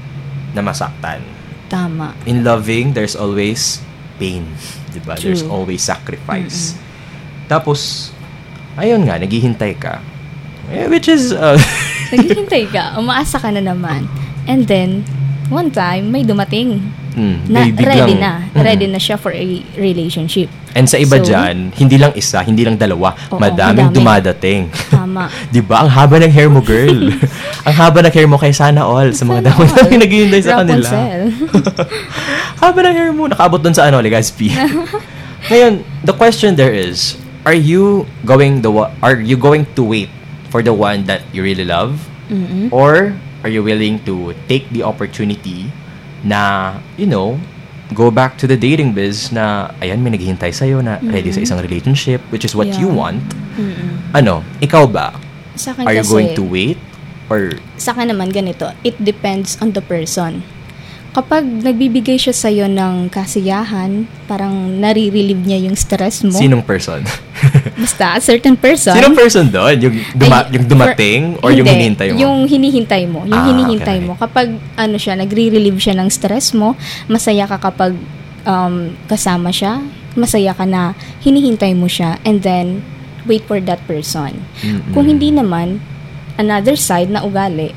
na 0.54 0.62
masaktan. 0.62 1.22
Tama. 1.70 2.14
In 2.26 2.46
loving, 2.46 2.94
there's 2.94 3.18
always 3.18 3.82
pain. 4.18 4.46
Diba? 4.94 5.18
True. 5.18 5.34
There's 5.34 5.44
always 5.46 5.82
sacrifice. 5.82 6.78
Tapos, 7.50 8.12
ayun 8.78 9.06
nga, 9.10 9.18
naghihintay 9.18 9.74
ka. 9.78 10.02
Eh, 10.70 10.88
which 10.90 11.10
is, 11.10 11.34
uh, 11.34 11.58
Naghihintay 12.14 12.70
ka, 12.70 12.98
umaasa 12.98 13.42
ka 13.42 13.50
na 13.50 13.62
naman. 13.62 14.06
And 14.46 14.70
then, 14.70 15.02
one 15.50 15.74
time, 15.74 16.14
may 16.14 16.22
dumating 16.22 16.94
mm, 17.16 17.38
na 17.50 17.60
ready 17.70 18.16
na. 18.18 18.32
Mm. 18.52 18.62
Ready 18.62 18.86
na 18.90 19.00
siya 19.00 19.16
for 19.18 19.32
a 19.34 19.46
relationship. 19.78 20.50
And 20.74 20.90
sa 20.90 20.98
iba 20.98 21.22
So, 21.22 21.30
dyan, 21.30 21.70
hindi 21.78 22.02
lang 22.02 22.18
isa, 22.18 22.42
hindi 22.42 22.66
lang 22.66 22.82
dalawa, 22.82 23.14
Oo, 23.30 23.38
madaming 23.38 23.94
madami. 23.94 23.98
dumadating. 23.98 24.62
Tama. 24.90 25.30
Di 25.54 25.62
ba? 25.62 25.86
Ang 25.86 25.90
haba 25.94 26.18
ng 26.18 26.34
hair 26.34 26.50
mo, 26.50 26.60
girl. 26.66 27.14
ang 27.70 27.76
haba 27.78 28.02
ng 28.02 28.14
hair 28.14 28.26
mo 28.26 28.42
kay 28.42 28.50
Sana 28.50 28.82
All 28.82 29.14
sa 29.14 29.24
mga 29.24 29.54
all. 29.54 29.70
na 29.70 30.02
naghihintay 30.02 30.42
sa 30.42 30.66
kanila. 30.66 30.90
Haba 32.64 32.80
ng 32.90 32.96
hair 32.96 33.12
mo. 33.14 33.30
Nakaabot 33.30 33.62
dun 33.62 33.76
sa 33.76 33.86
ano, 33.92 34.02
Legazpi. 34.02 34.50
Ngayon, 35.52 35.84
the 36.08 36.16
question 36.16 36.56
there 36.56 36.74
is, 36.74 37.20
are 37.44 37.58
you 37.58 38.08
going 38.24 38.64
the 38.64 38.72
are 39.04 39.20
you 39.20 39.36
going 39.36 39.68
to 39.76 39.84
wait 39.84 40.10
for 40.48 40.64
the 40.64 40.72
one 40.72 41.04
that 41.06 41.22
you 41.36 41.44
really 41.44 41.68
love? 41.68 42.00
Mm-mm. 42.32 42.72
Or 42.72 43.14
are 43.44 43.52
you 43.52 43.62
willing 43.62 44.00
to 44.08 44.32
take 44.48 44.72
the 44.72 44.82
opportunity 44.88 45.68
na, 46.24 46.74
you 46.96 47.06
know, 47.06 47.38
go 47.94 48.10
back 48.10 48.40
to 48.40 48.48
the 48.48 48.58
dating 48.58 48.96
biz 48.96 49.30
na, 49.30 49.70
ayan, 49.84 50.02
may 50.02 50.10
naghihintay 50.16 50.50
sa'yo 50.50 50.82
na 50.82 50.98
ready 51.04 51.30
sa 51.30 51.44
isang 51.44 51.60
relationship, 51.62 52.24
which 52.34 52.48
is 52.48 52.56
what 52.56 52.68
you 52.80 52.90
Yeah. 52.90 52.98
want. 52.98 53.22
Mm-mm. 53.60 54.16
Ano, 54.16 54.42
ikaw 54.64 54.88
ba? 54.90 55.14
Sa 55.54 55.76
akin 55.76 55.86
Are 55.86 55.94
you 55.94 56.02
kasi, 56.02 56.10
going 56.10 56.30
to 56.34 56.44
wait? 56.44 56.80
Or, 57.30 57.54
sa 57.78 57.94
akin 57.94 58.10
naman 58.10 58.34
ganito, 58.34 58.74
it 58.82 58.98
depends 58.98 59.60
on 59.62 59.78
the 59.78 59.84
person. 59.84 60.42
Kapag 61.14 61.46
nagbibigay 61.46 62.18
siya 62.18 62.34
sa'yo 62.34 62.66
ng 62.66 63.06
kasiyahan, 63.08 64.10
parang 64.26 64.50
nare-relieve 64.82 65.46
niya 65.46 65.62
yung 65.62 65.78
stress 65.78 66.26
mo. 66.26 66.34
sinong 66.34 66.66
person? 66.66 67.06
Basta, 67.86 68.18
a 68.18 68.22
certain 68.22 68.58
person. 68.58 68.98
sinong 68.98 69.14
person 69.14 69.46
doon? 69.46 69.78
Yung, 69.78 69.94
duma- 70.18 70.42
Ay, 70.42 70.58
yung 70.58 70.66
dumating? 70.66 71.22
or 71.40 71.54
yung 71.54 71.70
Hindi, 71.70 71.94
hinihintay 71.94 72.08
mo? 72.10 72.18
Yung 72.18 72.38
hinihintay 72.50 73.04
mo. 73.06 73.20
Yung 73.30 73.38
Ah, 73.38 73.46
hinihintay 73.46 73.98
okay. 74.02 74.08
mo. 74.10 74.14
Kapag 74.18 74.48
ano 74.74 74.98
siya, 74.98 75.14
nagre-relieve 75.14 75.78
siya 75.78 75.94
ng 75.94 76.10
stress 76.10 76.50
mo, 76.52 76.74
masaya 77.06 77.46
ka 77.46 77.62
kapag 77.62 77.94
um, 78.44 78.98
kasama 79.06 79.54
siya, 79.54 79.86
masaya 80.14 80.58
ka 80.58 80.66
na 80.66 80.94
hinihintay 81.22 81.78
mo 81.78 81.86
siya, 81.86 82.18
and 82.24 82.42
then, 82.42 82.82
wait 83.24 83.46
for 83.46 83.62
that 83.62 83.86
person. 83.86 84.42
Mm-mm. 84.62 84.92
Kung 84.92 85.06
hindi 85.06 85.30
naman, 85.30 85.78
another 86.36 86.74
side 86.74 87.08
na 87.08 87.22
ugali, 87.22 87.70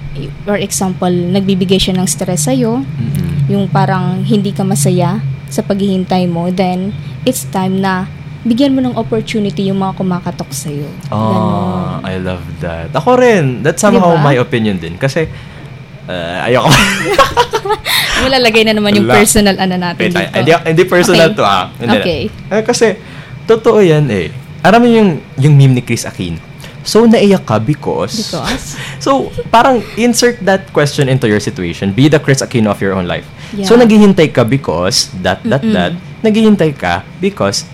for 0.42 0.56
example, 0.56 1.12
nagbibigay 1.12 1.76
siya 1.76 1.92
ng 1.92 2.08
stress 2.08 2.48
sa'yo, 2.48 2.80
Mm-mm. 2.80 3.15
Yung 3.46 3.70
parang 3.70 4.22
hindi 4.22 4.50
ka 4.50 4.66
masaya 4.66 5.22
sa 5.46 5.62
paghihintay 5.62 6.26
mo, 6.26 6.50
then 6.50 6.90
it's 7.22 7.46
time 7.48 7.78
na 7.78 8.10
bigyan 8.42 8.74
mo 8.74 8.80
ng 8.82 8.94
opportunity 8.94 9.66
yung 9.66 9.82
mga 9.82 9.98
kumakatok 9.98 10.50
sa'yo. 10.54 10.86
Ah, 11.10 11.98
I 12.06 12.18
love 12.22 12.46
that. 12.62 12.94
Ako 12.94 13.18
rin. 13.18 13.62
That's 13.66 13.82
somehow 13.82 14.14
Diba? 14.14 14.22
my 14.22 14.36
opinion 14.38 14.78
din. 14.78 14.94
Kasi, 14.94 15.26
uh, 16.06 16.46
ayoko. 16.46 16.70
Ganon. 17.54 17.78
Malalagay 18.22 18.62
na 18.62 18.72
naman 18.78 18.94
yung 18.94 19.10
personal 19.10 19.58
ano 19.58 19.74
natin 19.74 20.08
Wait, 20.08 20.14
dito. 20.14 20.30
hindi, 20.30 20.52
hindi 20.62 20.82
personal 20.86 21.34
Okay. 21.34 21.38
to 21.38 21.42
ah. 21.42 21.64
Hindi, 21.74 21.98
Okay. 21.98 22.20
Eh, 22.30 22.62
kasi, 22.62 22.86
totoo 23.50 23.82
yan 23.82 24.06
eh. 24.14 24.30
Alam 24.62 24.78
mo 24.82 24.88
yung, 24.90 25.10
yung 25.38 25.54
meme 25.58 25.78
ni 25.78 25.82
Chris 25.82 26.06
Aquino. 26.06 26.38
So, 26.86 27.02
naiyak 27.02 27.42
ka 27.42 27.58
because... 27.58 28.30
Because? 28.30 28.78
So, 29.06 29.28
parang 29.50 29.82
insert 29.98 30.38
that 30.46 30.70
question 30.72 31.10
into 31.10 31.26
your 31.28 31.42
situation. 31.42 31.90
Be 31.92 32.06
the 32.06 32.22
Chris 32.22 32.40
Aquino 32.40 32.70
of 32.70 32.78
your 32.80 32.94
own 32.94 33.04
life. 33.10 33.26
Yeah. 33.54 33.66
So, 33.66 33.76
naghihintay 33.76 34.32
ka 34.32 34.42
because, 34.42 35.12
that, 35.22 35.42
that, 35.44 35.62
Mm-mm. 35.62 35.72
that. 35.74 35.92
Naghihintay 36.22 36.78
ka 36.78 37.04
because 37.20 37.64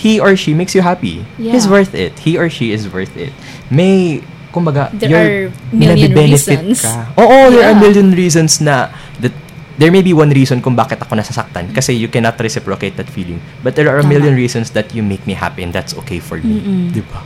he 0.00 0.20
or 0.20 0.36
she 0.36 0.52
makes 0.52 0.74
you 0.74 0.80
happy. 0.82 1.24
Yeah. 1.38 1.52
He's 1.52 1.68
worth 1.68 1.94
it. 1.94 2.18
He 2.20 2.36
or 2.36 2.48
she 2.48 2.72
is 2.72 2.88
worth 2.88 3.16
it. 3.16 3.32
May, 3.70 4.24
kumbaga, 4.52 4.90
There 4.92 5.12
are 5.12 5.52
million 5.72 6.12
reasons. 6.12 6.82
Ka. 6.82 7.12
Oo, 7.20 7.52
there 7.52 7.68
are 7.68 7.76
Yeah. 7.76 7.80
million 7.80 8.10
reasons 8.12 8.60
na 8.60 8.88
that 9.20 9.32
there 9.76 9.92
may 9.92 10.02
be 10.02 10.12
one 10.12 10.28
reason 10.28 10.60
kung 10.60 10.76
bakit 10.76 11.00
ako 11.00 11.16
nasasaktan 11.16 11.72
kasi 11.72 11.96
you 11.96 12.08
cannot 12.08 12.36
reciprocate 12.40 12.96
that 12.96 13.08
feeling. 13.08 13.40
But 13.64 13.76
there 13.76 13.88
are 13.88 14.00
a 14.00 14.04
Tama. 14.04 14.12
million 14.12 14.36
reasons 14.36 14.72
that 14.76 14.92
you 14.92 15.00
make 15.00 15.24
me 15.24 15.32
happy 15.32 15.64
and 15.64 15.72
that's 15.72 15.96
okay 16.04 16.20
for 16.20 16.36
me. 16.40 16.60
Mm-mm. 16.60 16.92
Di 16.92 17.00
ba? 17.04 17.20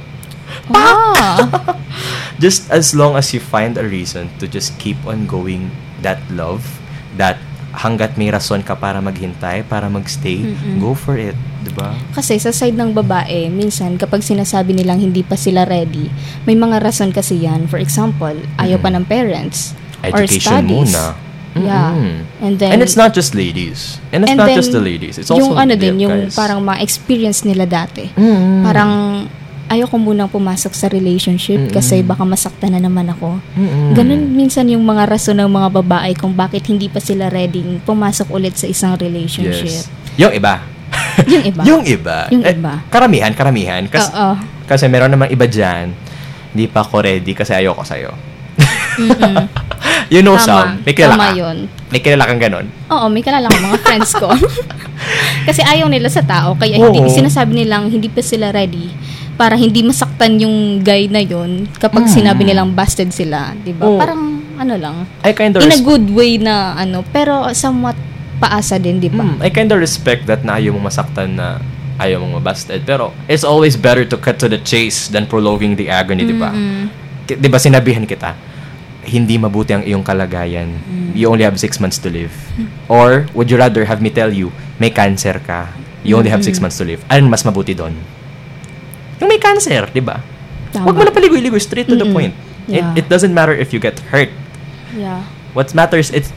Ah! 0.71 1.39
Just 2.43 2.71
as 2.71 2.95
long 2.95 3.17
as 3.17 3.33
you 3.35 3.41
find 3.41 3.79
a 3.79 3.83
reason 3.87 4.31
to 4.39 4.47
just 4.47 4.79
keep 4.79 4.99
on 5.07 5.27
going 5.27 5.71
that 6.03 6.19
love, 6.31 6.63
that 7.17 7.39
hanggat 7.75 8.15
may 8.15 8.31
rason 8.31 8.63
ka 8.63 8.75
para 8.75 8.99
maghintay, 8.99 9.67
para 9.67 9.91
magstay, 9.91 10.47
Mm-mm. 10.47 10.79
go 10.79 10.95
for 10.95 11.19
it. 11.19 11.35
Di 11.61 11.75
ba? 11.75 11.91
Kasi 12.13 12.39
sa 12.39 12.55
side 12.55 12.75
ng 12.75 12.95
babae, 12.95 13.51
minsan 13.51 13.99
kapag 13.99 14.23
sinasabi 14.23 14.73
nilang 14.73 15.03
hindi 15.03 15.27
pa 15.27 15.35
sila 15.35 15.67
ready, 15.67 16.07
may 16.47 16.55
mga 16.55 16.79
rason 16.79 17.11
kasi 17.11 17.43
yan. 17.43 17.67
For 17.67 17.83
example, 17.83 18.35
ayaw 18.57 18.79
pa 18.79 18.89
ng 18.89 19.05
parents 19.05 19.75
or 20.07 20.23
Education 20.23 20.65
studies. 20.65 20.95
muna. 20.95 21.05
Yeah. 21.55 21.95
Mm-mm. 21.95 22.17
And 22.43 22.55
then 22.59 22.71
And 22.75 22.81
it's 22.83 22.99
not 22.99 23.15
just 23.15 23.31
ladies. 23.33 24.03
And 24.11 24.27
it's 24.27 24.35
and 24.35 24.43
not 24.43 24.51
then, 24.51 24.59
just 24.59 24.75
the 24.75 24.83
ladies. 24.83 25.19
It's 25.19 25.31
also 25.31 25.39
yung 25.39 25.55
ano 25.55 25.79
din, 25.79 26.03
yung 26.03 26.27
guys. 26.27 26.35
parang 26.35 26.59
mga 26.61 26.83
experience 26.83 27.47
nila 27.47 27.63
dati. 27.63 28.11
Mm-mm. 28.11 28.67
Parang 28.67 28.91
ayaw 29.67 29.87
ko 29.87 29.97
munang 29.97 30.29
pumasok 30.29 30.71
sa 30.71 30.87
relationship 30.87 31.59
Mm-mm. 31.59 31.73
kasi 31.73 32.01
baka 32.01 32.23
masaktan 32.23 32.71
na 32.71 32.81
naman 32.81 33.09
ako. 33.09 33.41
Mm-mm. 33.55 33.93
Ganun 33.93 34.31
minsan 34.31 34.67
yung 34.67 34.83
mga 34.83 35.07
rason 35.07 35.35
ng 35.35 35.49
mga 35.49 35.69
babae 35.75 36.13
kung 36.13 36.31
bakit 36.31 36.65
hindi 36.65 36.87
pa 36.87 36.99
sila 36.99 37.27
ready 37.27 37.65
pumasok 37.81 38.29
ulit 38.29 38.55
sa 38.55 38.65
isang 38.65 38.95
relationship. 38.95 39.85
Yes. 39.85 39.91
Yung 40.17 40.31
iba. 40.31 40.61
Yung 41.27 41.43
iba. 41.45 41.63
yung 41.65 41.83
iba. 41.85 42.19
Yung 42.29 42.43
Eh, 42.43 42.55
iba. 42.55 42.83
karamihan, 42.87 43.31
karamihan. 43.31 43.83
Kasi, 43.85 44.11
kasi 44.65 44.87
meron 44.87 45.11
namang 45.11 45.27
iba 45.29 45.43
dyan, 45.45 45.91
hindi 46.51 46.67
pa 46.67 46.83
ako 46.83 47.03
ready 47.03 47.33
kasi 47.33 47.51
ayoko 47.51 47.83
sa'yo. 47.83 48.15
You 50.07 50.21
know 50.21 50.37
Tama. 50.37 50.45
some. 50.45 50.71
May 50.83 50.93
kilala 50.93 51.15
Tama 51.15 51.27
ka. 51.27 51.35
yun. 51.35 51.57
May 51.89 52.01
kilala 52.01 52.25
kang 52.27 52.39
ganun. 52.39 52.67
Oo, 52.89 53.07
may 53.09 53.23
kalala 53.23 53.47
ko 53.47 53.57
mga 53.59 53.81
friends 53.81 54.11
ko. 54.13 54.29
Kasi 55.49 55.61
ayaw 55.61 55.89
nila 55.89 56.09
sa 56.09 56.21
tao, 56.21 56.55
kaya 56.55 56.77
hindi 56.77 57.01
Oo. 57.01 57.11
sinasabi 57.11 57.57
nilang 57.57 57.89
hindi 57.89 58.07
pa 58.07 58.21
sila 58.21 58.51
ready 58.51 58.91
para 59.35 59.55
hindi 59.55 59.83
masaktan 59.83 60.39
yung 60.39 60.57
guy 60.81 61.07
na 61.07 61.19
yun 61.19 61.67
kapag 61.75 62.07
Mm. 62.07 62.13
sinabi 62.13 62.43
nilang 62.45 62.71
busted 62.71 63.11
sila, 63.11 63.51
'di 63.57 63.73
ba? 63.73 63.83
Oo. 63.85 63.99
Parang 63.99 64.23
ano 64.55 64.75
lang, 64.75 64.97
I 65.21 65.33
kind 65.33 65.51
of 65.53 65.61
in 65.61 65.71
a 65.71 65.81
good 65.81 66.07
way 66.09 66.39
na 66.39 66.75
ano, 66.75 67.03
pero 67.05 67.51
somewhat 67.53 67.99
paasa 68.37 68.77
din, 68.77 68.97
'di 68.97 69.11
ba? 69.11 69.25
Mm, 69.25 69.39
I 69.41 69.51
kind 69.51 69.69
of 69.69 69.79
respect 69.79 70.25
that 70.25 70.43
na 70.43 70.57
ayaw 70.57 70.73
mong 70.73 70.87
masaktan 70.87 71.35
na 71.35 71.59
ayaw 71.97 72.19
mong 72.21 72.39
mabasted. 72.39 72.83
Pero 72.83 73.11
it's 73.27 73.43
always 73.43 73.75
better 73.75 74.03
to 74.03 74.17
cut 74.17 74.37
to 74.37 74.47
the 74.47 74.59
chase 74.59 75.07
than 75.09 75.25
prolonging 75.25 75.75
the 75.75 75.87
agony, 75.87 76.23
di 76.23 76.35
ba? 76.35 76.51
Mm-mm. 76.51 76.91
Ki- 77.25 77.37
Di 77.37 77.47
ba 77.47 77.57
sinabihan 77.57 78.03
kita, 78.03 78.35
hindi 79.05 79.35
mabuti 79.35 79.73
ang 79.73 79.83
iyong 79.83 80.03
kalagayan. 80.03 80.71
You 81.13 81.29
only 81.29 81.43
have 81.43 81.55
six 81.57 81.79
months 81.79 81.99
to 81.99 82.09
live. 82.09 82.35
Or, 82.85 83.31
would 83.33 83.47
you 83.47 83.55
rather 83.55 83.85
have 83.85 83.99
me 83.99 84.11
tell 84.11 84.29
you, 84.29 84.51
may 84.77 84.91
cancer 84.91 85.39
ka. 85.39 85.71
You 86.03 86.15
only 86.15 86.29
have 86.29 86.43
six 86.43 86.59
months 86.59 86.77
to 86.77 86.85
live. 86.85 87.01
Alin 87.07 87.27
mas 87.27 87.43
mabuti 87.43 87.73
doon? 87.73 87.95
Yung 89.21 89.29
may 89.31 89.39
cancer, 89.39 89.87
di 89.93 90.01
ba? 90.01 90.21
Huwag 90.75 90.95
mo 90.97 91.03
na 91.07 91.15
paligoy-ligoy, 91.15 91.63
straight 91.63 91.87
to 91.87 91.95
the 91.95 92.03
Mm-mm. 92.03 92.17
point. 92.17 92.35
Yeah. 92.67 92.93
It, 92.97 93.05
it 93.05 93.07
doesn't 93.07 93.31
matter 93.31 93.55
if 93.55 93.71
you 93.71 93.79
get 93.79 93.99
hurt. 94.11 94.31
Yeah. 94.97 95.23
What 95.55 95.71
matters 95.75 96.11
is, 96.11 96.33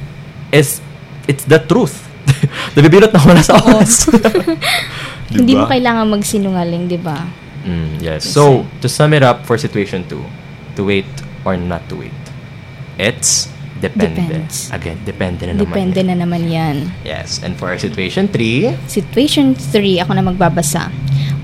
is 0.53 0.81
it's 1.25 1.45
the 1.45 1.57
truth. 1.57 2.05
Nabibilot 2.77 3.09
na 3.13 3.19
ako 3.19 3.29
na 3.33 3.41
sa 3.41 3.57
oras. 3.57 4.05
Diba? 5.27 5.43
Hindi 5.43 5.53
mo 5.59 5.65
kailangan 5.67 6.05
magsinungaling, 6.07 6.87
'di 6.87 6.99
ba? 7.03 7.19
Mm, 7.67 7.99
yes. 7.99 8.23
So, 8.23 8.63
to 8.79 8.87
sum 8.87 9.11
it 9.11 9.23
up 9.27 9.43
for 9.43 9.59
situation 9.59 10.07
2, 10.07 10.79
to 10.79 10.81
wait 10.87 11.09
or 11.43 11.59
not 11.59 11.83
to 11.91 11.99
wait. 11.99 12.15
It's 12.95 13.51
depende. 13.83 14.23
Depends. 14.23 14.71
Again, 14.71 14.97
depende 15.03 15.43
na 15.51 15.53
naman. 15.59 15.67
Depende 15.67 15.99
yan. 15.99 16.07
na 16.07 16.15
naman 16.23 16.41
'yan. 16.47 16.77
Yes. 17.03 17.43
And 17.43 17.59
for 17.59 17.75
situation 17.75 18.31
3, 18.31 18.87
Situation 18.87 19.51
3, 19.51 20.07
ako 20.07 20.11
na 20.15 20.23
magbabasa. 20.23 20.87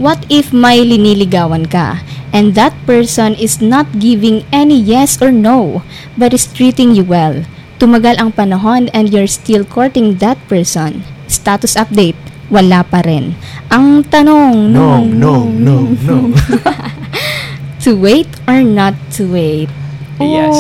What 0.02 0.26
if 0.26 0.50
may 0.50 0.82
liniligawan 0.82 1.70
ka 1.70 2.02
and 2.34 2.58
that 2.58 2.74
person 2.90 3.38
is 3.38 3.62
not 3.62 3.86
giving 4.02 4.42
any 4.50 4.74
yes 4.74 5.22
or 5.22 5.30
no 5.30 5.86
but 6.18 6.34
is 6.34 6.50
treating 6.50 6.98
you 6.98 7.06
well? 7.06 7.46
Tumagal 7.78 8.18
ang 8.18 8.34
panahon 8.34 8.90
and 8.90 9.14
you're 9.14 9.30
still 9.30 9.62
courting 9.62 10.18
that 10.18 10.42
person. 10.50 11.06
Status 11.30 11.78
update, 11.78 12.18
wala 12.50 12.82
pa 12.82 13.06
rin. 13.06 13.38
Ang 13.70 14.02
tanong, 14.08 14.74
no, 14.74 15.06
no, 15.06 15.46
no, 15.50 15.94
no. 16.02 16.34
to 17.84 17.94
wait 17.94 18.30
or 18.50 18.66
not 18.66 18.98
to 19.14 19.30
wait? 19.30 19.70
yes. 20.18 20.56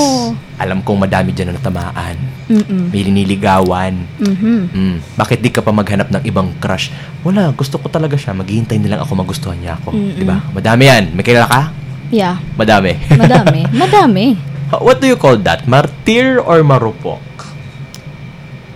Alam 0.64 0.80
kong 0.80 1.04
madami 1.04 1.36
dyan 1.36 1.52
na 1.52 1.60
natamaan. 1.60 2.16
Mm-mm. 2.48 2.88
May 2.88 3.04
liniligawan. 3.04 3.94
Mhm. 4.18 4.56
Mm. 4.72 4.98
Bakit 5.20 5.44
di 5.44 5.52
ka 5.52 5.60
pa 5.60 5.76
maghanap 5.76 6.08
ng 6.08 6.24
ibang 6.24 6.56
crush? 6.64 6.88
Wala, 7.22 7.52
gusto 7.52 7.76
ko 7.76 7.92
talaga 7.92 8.16
siya. 8.16 8.32
Maghihintay 8.32 8.80
na 8.80 8.96
lang 8.96 9.02
ako 9.04 9.20
magustuhan 9.20 9.60
niya 9.60 9.76
ako. 9.76 9.92
Mm-mm. 9.92 10.16
Di 10.16 10.24
ba? 10.24 10.40
Madami 10.56 10.88
yan. 10.88 11.04
May 11.12 11.24
kilala 11.28 11.52
ka? 11.52 11.62
Yeah, 12.08 12.40
Madami. 12.56 12.96
madami. 13.22 13.68
madami. 13.74 14.26
What 14.72 15.04
do 15.04 15.06
you 15.06 15.20
call 15.20 15.36
that? 15.44 15.68
Martir 15.68 16.40
or 16.40 16.64
marupok? 16.64 17.20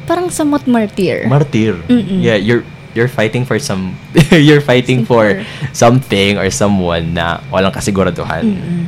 Parang 0.03 0.27
somewhat 0.27 0.67
martyr. 0.67 1.24
Martir. 1.27 1.79
Mm-mm. 1.88 2.20
Yeah, 2.20 2.36
you're 2.39 2.63
you're 2.96 3.12
fighting 3.12 3.46
for 3.46 3.62
some 3.62 3.94
you're 4.34 4.63
fighting 4.63 5.06
for 5.06 5.46
something 5.70 6.41
or 6.41 6.50
someone 6.50 7.13
na 7.13 7.46
walang 7.53 7.70
kasiguraduhan. 7.70 8.41
Mm-mm. 8.41 8.82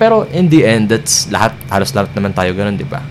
Pero 0.00 0.24
in 0.32 0.48
the 0.48 0.64
end, 0.64 0.88
that's 0.88 1.28
lahat 1.28 1.52
halos 1.68 1.92
lahat 1.92 2.08
naman 2.16 2.32
tayo 2.32 2.56
ganun, 2.56 2.80
'di 2.80 2.88
ba? 2.88 3.04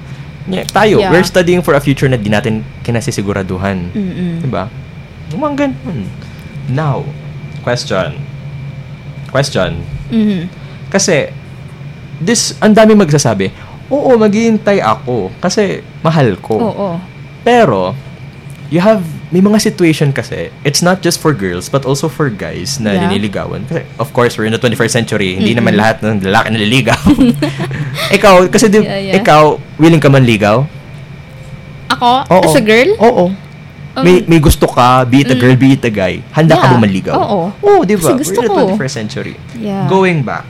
Yeah, 0.49 0.65
tayo, 0.65 0.97
Yeah. 0.97 1.13
we're 1.13 1.21
studying 1.21 1.61
for 1.61 1.77
a 1.77 1.81
future 1.81 2.09
na 2.09 2.17
di 2.17 2.33
natin 2.33 2.65
kinasisiguraduhan. 2.81 3.93
Mm-mm. 3.93 4.41
'Di 4.41 4.49
ba? 4.49 4.65
Mga 5.29 5.69
ganun. 5.69 6.09
Now, 6.65 7.05
question. 7.61 8.17
Question. 9.29 9.85
Mhm. 10.09 10.49
Kasi 10.89 11.29
this, 12.17 12.57
ang 12.57 12.73
dami 12.73 12.97
magsasabi, 12.97 13.53
oo, 13.93 14.09
maghihintay 14.17 14.81
ako 14.81 15.29
kasi 15.37 15.85
mahal 16.01 16.33
ko. 16.41 16.57
Oo. 16.57 16.89
Pero, 17.45 17.93
you 18.69 18.79
have, 18.79 19.01
may 19.33 19.41
mga 19.41 19.57
situation 19.61 20.13
kasi, 20.13 20.53
it's 20.61 20.81
not 20.81 21.01
just 21.01 21.17
for 21.17 21.33
girls, 21.33 21.69
but 21.69 21.85
also 21.85 22.05
for 22.05 22.29
guys 22.29 22.77
na 22.77 22.93
Yeah. 22.93 23.09
liniligawan. 23.09 23.65
Kasi, 23.65 23.81
of 23.97 24.13
course, 24.13 24.37
we're 24.37 24.45
in 24.45 24.53
the 24.53 24.61
21st 24.61 24.93
century, 24.93 25.35
hindi 25.35 25.57
naman 25.57 25.73
lahat 25.73 26.05
ng 26.05 26.21
lalaki 26.21 26.53
naliligaw. 26.53 27.01
ikaw, 28.17 28.45
kasi 28.47 28.69
di, 28.69 28.85
Yeah, 28.85 29.01
yeah. 29.13 29.17
ikaw, 29.21 29.57
willing 29.81 30.01
ka 30.01 30.09
man 30.09 30.21
ligaw? 30.21 30.69
Ako, 31.89 32.29
Oo. 32.29 32.45
as 32.45 32.53
a 32.53 32.61
girl, 32.61 32.89
Oo. 33.01 33.25
Um, 33.97 34.05
may, 34.05 34.21
may 34.29 34.37
gusto 34.37 34.69
ka, 34.69 35.01
be 35.03 35.25
it 35.25 35.33
a 35.33 35.35
girl, 35.35 35.57
be 35.57 35.73
it 35.73 35.81
a 35.81 35.89
guy, 35.89 36.21
handa 36.29 36.53
ka 36.53 36.69
Yeah. 36.69 36.73
ba 36.77 36.77
manligaw? 36.77 37.15
Oo. 37.17 37.39
Oo, 37.65 37.81
di 37.81 37.97
ba? 37.97 38.13
We're 38.13 38.21
in 38.21 38.37
the 38.37 38.45
ko. 38.45 38.77
21st 38.77 38.93
century. 38.93 39.35
Yeah. 39.57 39.89
Going 39.89 40.21
back, 40.21 40.45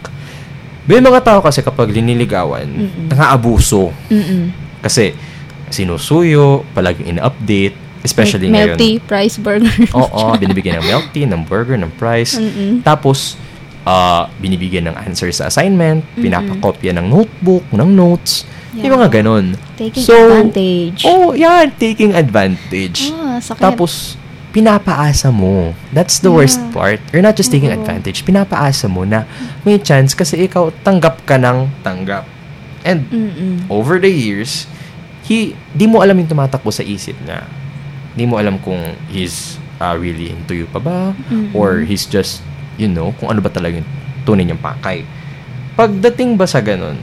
may 0.83 0.99
mga 0.99 1.23
tao 1.23 1.39
kasi 1.39 1.63
kapag 1.63 1.87
liniligawan, 1.87 2.67
Mm-mm. 2.67 3.07
nangaabuso. 3.07 3.95
mm 4.11 4.67
Kasi, 4.83 5.15
sinusuyo, 5.71 6.63
palaging 6.75 7.15
in-update, 7.15 7.75
especially 8.09 8.49
ngayon. 8.49 8.75
Melty, 8.75 8.97
price 8.99 9.37
burger. 9.37 9.69
Oo, 9.93 10.33
binibigyan 10.41 10.81
ng 10.81 10.85
milk 10.89 11.05
tea, 11.13 11.29
ng 11.29 11.45
burger, 11.45 11.77
ng 11.77 11.93
price. 11.95 12.35
Mm-mm. 12.35 12.81
Tapos, 12.81 13.37
ah, 13.85 14.27
binibigyan 14.37 14.89
ng 14.89 14.95
answer 14.97 15.29
sa 15.29 15.47
assignment, 15.47 16.01
Mm-mm. 16.03 16.25
pinapakopya 16.25 16.97
ng 16.97 17.05
notebook, 17.05 17.63
ng 17.69 17.89
notes, 17.89 18.43
Yeah. 18.69 18.85
yung 18.85 19.01
mga 19.01 19.09
ganun. 19.21 19.45
Taking 19.73 20.03
So, 20.05 20.13
advantage. 20.13 21.01
Oh, 21.01 21.33
yan, 21.33 21.73
taking 21.73 22.13
advantage. 22.13 23.09
Ah, 23.09 23.41
sakit. 23.41 23.57
Tapos, 23.57 24.13
pinapaasa 24.49 25.33
mo. 25.33 25.73
That's 25.89 26.21
the 26.21 26.29
worst 26.29 26.61
Yeah. 26.61 26.69
part. 26.69 26.99
You're 27.09 27.25
not 27.25 27.33
just 27.33 27.49
taking 27.49 27.73
Oo. 27.73 27.81
advantage. 27.81 28.21
Pinapaasa 28.21 28.85
mo 28.85 29.09
na 29.09 29.25
may 29.61 29.81
chance 29.81 30.13
kasi 30.13 30.45
ikaw 30.45 30.69
tanggap 30.81 31.25
ka 31.25 31.37
ng 31.37 31.69
tanggap. 31.81 32.29
And 32.81 33.09
Mm-mm. 33.09 33.65
over 33.73 33.97
the 33.97 34.09
years, 34.09 34.69
he, 35.25 35.53
di 35.73 35.85
mo 35.85 36.01
alam 36.01 36.17
yung 36.17 36.29
tumatakbo 36.29 36.69
sa 36.69 36.85
isip 36.85 37.17
niya. 37.25 37.45
Di 38.13 38.25
mo 38.25 38.37
alam 38.37 38.57
kung 38.61 38.79
he's 39.09 39.57
uh, 39.77 39.93
really 39.93 40.33
into 40.33 40.53
you 40.53 40.67
pa 40.69 40.79
ba? 40.79 41.11
Mm-mm. 41.29 41.53
Or 41.53 41.83
he's 41.83 42.05
just, 42.05 42.41
you 42.75 42.89
know, 42.89 43.13
kung 43.17 43.29
ano 43.29 43.39
ba 43.39 43.49
talaga 43.49 43.79
yung 43.81 43.89
tunay 44.25 44.45
niyang 44.45 44.61
pakay. 44.61 45.05
Pagdating 45.73 46.35
ba 46.35 46.45
sa 46.45 46.59
ganun, 46.59 46.99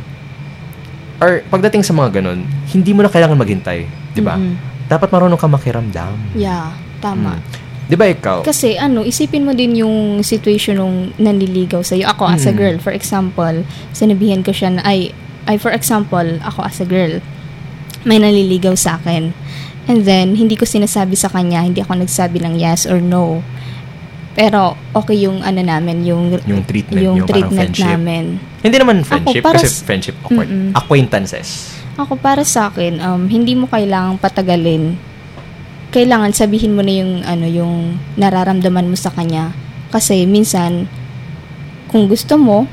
or 1.16 1.40
pagdating 1.48 1.80
sa 1.80 1.96
mga 1.96 2.20
ganun, 2.20 2.44
hindi 2.68 2.92
mo 2.92 3.00
na 3.00 3.08
kailangan 3.08 3.40
maghintay. 3.40 3.88
Di 4.12 4.20
ba? 4.20 4.36
Mm-mm. 4.36 4.56
Dapat 4.86 5.08
marunong 5.10 5.40
ka 5.40 5.48
makiramdam. 5.48 6.14
Yeah, 6.36 6.70
tama. 7.02 7.40
Mm. 7.40 7.64
Di 7.86 7.94
ba 7.94 8.06
ikaw? 8.10 8.42
Kasi 8.42 8.74
ano, 8.74 9.06
isipin 9.06 9.46
mo 9.46 9.54
din 9.54 9.78
yung 9.78 10.20
situation 10.22 10.78
nung 10.78 11.14
nanliligaw 11.16 11.86
sa'yo. 11.86 12.06
Ako 12.10 12.26
as 12.26 12.44
a 12.44 12.52
Mm. 12.52 12.58
girl, 12.58 12.76
for 12.82 12.90
example, 12.90 13.62
sinabihan 13.94 14.42
ko 14.42 14.50
siya 14.50 14.74
na, 14.74 14.82
ay, 14.82 15.14
ay 15.46 15.56
for 15.56 15.70
example, 15.70 16.26
ako 16.42 16.66
as 16.66 16.82
a 16.82 16.86
girl, 16.86 17.22
may 18.02 18.18
nanliligaw 18.18 18.74
sa 18.74 18.98
akin. 18.98 19.30
And 19.86 20.02
then, 20.02 20.34
hindi 20.34 20.58
ko 20.58 20.66
sinasabi 20.66 21.14
sa 21.14 21.30
kanya, 21.30 21.62
hindi 21.62 21.78
ako 21.78 22.02
nagsabi 22.02 22.42
ng 22.42 22.58
yes 22.58 22.90
or 22.90 22.98
no. 22.98 23.42
Pero, 24.36 24.76
okay 24.92 25.24
yung 25.24 25.40
ano 25.40 25.62
namin, 25.62 26.04
yung, 26.04 26.36
yung 26.44 26.66
treatment 26.66 27.00
yung 27.00 27.16
yung 27.22 27.28
treatment 27.30 27.72
namin. 27.78 28.36
Hindi 28.60 28.76
naman 28.76 29.00
friendship, 29.06 29.40
para 29.40 29.56
kasi 29.62 29.80
friendship 29.80 30.16
awkward. 30.26 30.50
Mm-mm. 30.50 30.76
Acquaintances. 30.76 31.72
Ako 31.96 32.20
para 32.20 32.44
sa 32.44 32.68
akin, 32.68 33.00
um, 33.00 33.24
hindi 33.30 33.56
mo 33.56 33.64
kailangang 33.64 34.20
patagalin. 34.20 35.00
Kailangan 35.88 36.36
sabihin 36.36 36.76
mo 36.76 36.84
na 36.84 36.92
yung 36.92 37.24
ano 37.24 37.46
yung 37.48 37.96
nararamdaman 38.20 38.92
mo 38.92 38.96
sa 38.98 39.08
kanya. 39.08 39.56
Kasi 39.88 40.28
minsan 40.28 40.84
kung 41.88 42.04
gusto 42.04 42.36
mo, 42.36 42.68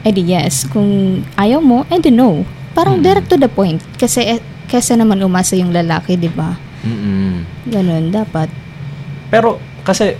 edi 0.00 0.32
yes. 0.32 0.64
Kung 0.64 1.20
ayaw 1.36 1.60
mo, 1.60 1.84
edi 1.92 2.08
no. 2.08 2.48
Parang 2.72 2.96
Mm. 2.96 3.04
direct 3.04 3.28
to 3.28 3.36
the 3.36 3.50
point. 3.50 3.84
Kasi 4.00 4.24
eh, 4.24 4.40
kesa 4.66 4.94
naman 4.94 5.22
umasa 5.22 5.54
yung 5.54 5.70
lalaki, 5.70 6.14
'di 6.14 6.30
ba? 6.30 6.54
Mm-mm. 6.82 7.42
Ganun 7.66 8.10
dapat 8.10 8.46
Pero, 9.26 9.58
kasi, 9.82 10.14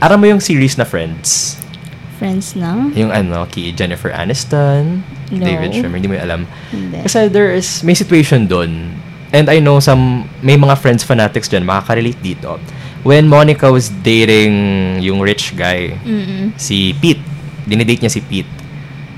aram 0.00 0.16
mo 0.16 0.24
yung 0.24 0.40
series 0.40 0.80
na 0.80 0.88
Friends? 0.88 1.60
friends 2.16 2.56
na. 2.56 2.88
Yung 2.96 3.12
ano, 3.12 3.44
kay 3.44 3.68
Jennifer 3.76 4.08
Aniston, 4.08 5.04
No. 5.28 5.42
David 5.42 5.74
Schwimmer, 5.74 6.00
hindi 6.00 6.08
mo 6.08 6.16
alam. 6.16 6.48
Hindi. 6.72 7.02
Kasi 7.04 7.28
there 7.28 7.52
is, 7.52 7.84
may 7.84 7.92
situation 7.92 8.48
doon. 8.48 8.94
And 9.34 9.50
I 9.50 9.60
know 9.60 9.82
some, 9.82 10.24
may 10.40 10.56
mga 10.56 10.78
friends 10.80 11.04
fanatics 11.04 11.50
dyan, 11.50 11.66
makaka-relate 11.68 12.16
dito. 12.22 12.56
When 13.02 13.28
Monica 13.28 13.68
was 13.68 13.92
dating 14.00 14.54
yung 15.02 15.20
rich 15.20 15.52
guy, 15.52 15.92
Mm-mm. 16.00 16.54
si 16.56 16.96
Pete, 16.96 17.20
dinidate 17.66 18.00
niya 18.00 18.10
si 18.10 18.24
Pete. 18.24 18.48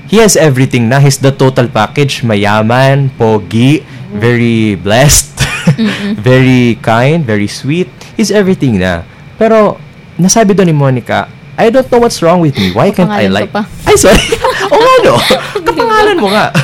He 0.09 0.17
has 0.17 0.33
everything 0.35 0.89
na. 0.89 0.97
He's 0.97 1.21
the 1.21 1.29
total 1.29 1.69
package. 1.69 2.25
Mayaman, 2.25 3.13
pogi, 3.13 3.85
very 4.13 4.75
blessed, 4.75 5.37
very 6.25 6.75
kind, 6.81 7.25
very 7.25 7.47
sweet. 7.47 7.89
He's 8.17 8.31
everything 8.33 8.81
na. 8.81 9.05
Pero, 9.37 9.77
nasabi 10.17 10.57
doon 10.57 10.67
ni 10.67 10.75
Monica, 10.75 11.29
I 11.59 11.67
don't 11.67 11.87
know 11.91 11.99
what's 11.99 12.23
wrong 12.23 12.39
with 12.39 12.55
me. 12.55 12.71
Why 12.71 12.91
can't 12.91 13.11
I 13.11 13.27
like... 13.27 13.51
pa. 13.51 13.67
Ay, 13.83 13.99
sorry. 13.99 14.19
o 14.71 14.75
nga, 14.79 14.93
no? 15.03 15.15
Kapangalan 15.59 16.17
mo 16.23 16.31
nga. 16.31 16.55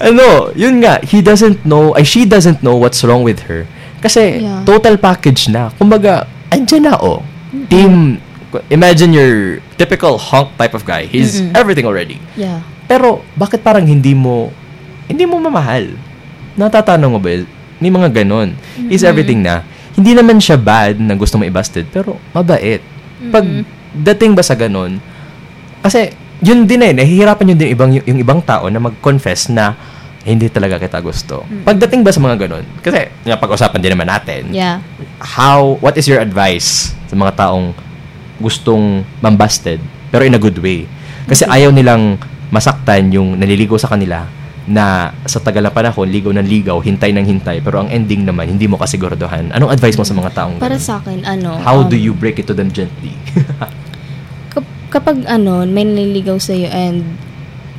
ano, 0.00 0.52
yun 0.52 0.84
nga, 0.84 1.00
he 1.00 1.24
doesn't 1.24 1.64
know, 1.64 1.96
ay, 1.96 2.04
she 2.04 2.28
doesn't 2.28 2.60
know 2.60 2.76
what's 2.76 3.00
wrong 3.04 3.24
with 3.24 3.48
her. 3.48 3.64
Kasi, 4.04 4.44
Yeah. 4.44 4.66
total 4.68 5.00
package 5.00 5.48
na. 5.48 5.72
Kumbaga, 5.80 6.28
andyan 6.52 6.92
na, 6.92 7.00
oh. 7.00 7.24
Team, 7.72 8.20
imagine 8.68 9.16
your 9.16 9.64
typical 9.80 10.20
hunk 10.20 10.52
type 10.60 10.76
of 10.76 10.84
guy. 10.84 11.08
He's 11.08 11.40
Mm-mm. 11.40 11.56
everything 11.56 11.88
already. 11.88 12.20
Yeah. 12.36 12.60
Pero, 12.84 13.24
bakit 13.32 13.64
parang 13.64 13.88
hindi 13.88 14.12
mo, 14.12 14.52
hindi 15.08 15.24
mo 15.24 15.40
mamahal? 15.40 15.96
Natatanong 16.54 17.12
mo 17.12 17.20
ba, 17.20 17.32
may 17.82 17.90
mga 17.90 18.22
ganon. 18.22 18.54
He's 18.86 19.02
everything 19.02 19.42
na. 19.42 19.64
Hindi 19.92 20.14
naman 20.14 20.38
siya 20.38 20.56
bad 20.56 20.96
na 21.02 21.18
gusto 21.18 21.36
mo 21.36 21.44
i-busted, 21.44 21.88
pero 21.90 22.16
mabait. 22.32 22.80
Pag 23.28 23.44
dating 23.92 24.32
ba 24.32 24.42
sa 24.44 24.56
ganon, 24.56 25.02
kasi 25.82 26.14
yun 26.42 26.64
din 26.64 26.82
eh, 26.82 26.92
nahihirapan 26.94 27.52
yun 27.54 27.58
din 27.58 27.70
ibang, 27.70 27.90
yung 27.92 28.18
ibang 28.18 28.40
tao 28.42 28.66
na 28.66 28.78
mag-confess 28.78 29.50
na 29.50 29.74
hindi 30.22 30.46
talaga 30.46 30.78
kita 30.78 31.02
gusto. 31.02 31.42
Pagdating 31.66 32.06
ba 32.06 32.14
sa 32.14 32.22
mga 32.22 32.46
ganon, 32.46 32.64
kasi 32.78 33.10
nga 33.26 33.36
pag-usapan 33.38 33.82
din 33.82 33.92
naman 33.92 34.06
natin, 34.06 34.54
Yeah. 34.54 34.78
how, 35.18 35.78
what 35.82 35.98
is 35.98 36.06
your 36.06 36.22
advice 36.22 36.94
sa 37.10 37.14
mga 37.18 37.34
taong 37.34 37.74
gustong 38.38 39.02
mambusted, 39.18 39.82
pero 40.10 40.22
in 40.22 40.34
a 40.34 40.40
good 40.40 40.56
way? 40.62 40.86
Kasi 41.26 41.46
ayaw 41.46 41.70
nilang 41.70 42.18
masaktan 42.50 43.10
yung 43.10 43.38
naliligaw 43.38 43.78
sa 43.78 43.90
kanila 43.90 44.26
na 44.62 45.10
sa 45.26 45.42
tagal 45.42 45.58
na 45.58 45.74
panahon, 45.74 46.06
ligaw 46.06 46.30
ng 46.30 46.46
ligaw, 46.46 46.78
hintay 46.78 47.10
ng 47.10 47.26
hintay, 47.26 47.58
pero 47.58 47.82
ang 47.82 47.90
ending 47.90 48.22
naman, 48.22 48.46
hindi 48.46 48.70
mo 48.70 48.78
kasiguraduhan. 48.78 49.50
Anong 49.50 49.74
advice 49.74 49.98
mo 49.98 50.06
sa 50.06 50.14
mga 50.14 50.30
taong 50.30 50.62
Para 50.62 50.78
ganun? 50.78 50.86
sa 50.86 51.02
akin 51.02 51.26
ano, 51.26 51.58
How 51.58 51.82
um, 51.82 51.90
do 51.90 51.98
you 51.98 52.14
break 52.14 52.38
it 52.38 52.46
to 52.46 52.54
them 52.54 52.70
gently? 52.70 53.10
Kap- 54.54 54.74
kapag 54.88 55.26
ano, 55.26 55.66
may 55.66 55.82
naliligaw 55.82 56.38
sa 56.38 56.54
iyo 56.54 56.70
and 56.70 57.02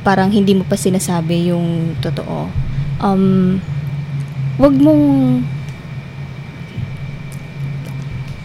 parang 0.04 0.28
hindi 0.28 0.52
mo 0.52 0.68
pa 0.68 0.76
sinasabi 0.76 1.48
yung 1.48 1.96
totoo. 2.04 2.52
Um 3.00 3.56
wag 4.60 4.76
mong 4.76 5.04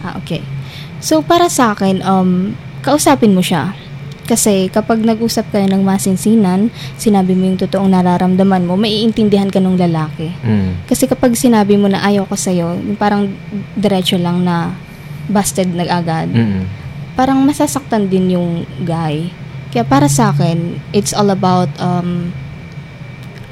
Ah, 0.00 0.16
okay. 0.16 0.40
So 0.96 1.20
para 1.20 1.52
sa 1.52 1.76
akin, 1.76 2.00
um 2.00 2.56
kausapin 2.80 3.36
mo 3.36 3.44
siya. 3.44 3.76
Kasi 4.30 4.70
kapag 4.70 5.02
nag-usap 5.02 5.50
kayo 5.50 5.66
ng 5.66 5.82
masinsinan, 5.82 6.70
sinabi 6.94 7.34
mo 7.34 7.50
yung 7.50 7.58
totoong 7.58 7.90
nararamdaman 7.90 8.62
mo, 8.62 8.78
maiintindihan 8.78 9.50
ka 9.50 9.58
ng 9.58 9.74
lalaki. 9.74 10.30
mm. 10.46 10.86
Kasi 10.86 11.10
kapag 11.10 11.34
sinabi 11.34 11.74
mo 11.74 11.90
na 11.90 11.98
ayaw 12.06 12.30
ko 12.30 12.38
sa'yo, 12.38 12.78
parang 12.94 13.26
diretso 13.74 14.14
lang 14.14 14.46
na 14.46 14.70
busted 15.26 15.70
na 15.74 15.86
agad 15.86 16.26
Mm-mm. 16.26 16.66
parang 17.14 17.38
masasaktan 17.46 18.10
din 18.10 18.34
yung 18.38 18.66
guy. 18.82 19.30
Kaya 19.70 19.86
para 19.86 20.10
sa 20.10 20.34
akin, 20.34 20.82
it's 20.90 21.14
all 21.14 21.30
about 21.30 21.70
um, 21.78 22.34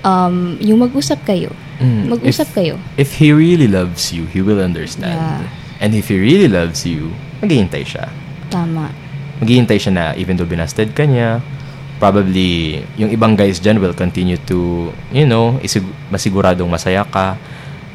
um, 0.03 0.59
yung 0.59 0.83
mag-usap 0.83 1.23
kayo. 1.27 1.55
Mm. 1.79 2.11
Mag-usap 2.11 2.51
if, 2.51 2.55
kayo. 2.55 2.75
if 2.99 3.19
he 3.19 3.31
really 3.31 3.71
loves 3.71 4.11
you, 4.11 4.27
he 4.31 4.43
will 4.43 4.59
understand. 4.59 5.15
Yeah. 5.15 5.47
And 5.79 5.95
if 5.95 6.11
he 6.11 6.19
really 6.19 6.51
loves 6.51 6.83
you, 6.83 7.15
maghihintay 7.39 7.87
siya. 7.87 8.11
Tama. 8.51 8.91
Maghihintay 9.39 9.79
siya 9.79 9.93
na 9.93 10.05
even 10.15 10.35
though 10.35 10.49
binasted 10.49 10.93
ka 10.93 11.03
niya, 11.03 11.39
probably 11.99 12.83
yung 12.95 13.11
ibang 13.11 13.35
guys 13.35 13.59
dyan 13.59 13.83
will 13.83 13.95
continue 13.95 14.39
to, 14.47 14.91
you 15.11 15.27
know, 15.27 15.59
isig- 15.61 15.87
masiguradong 16.09 16.71
masaya 16.71 17.03
ka. 17.03 17.35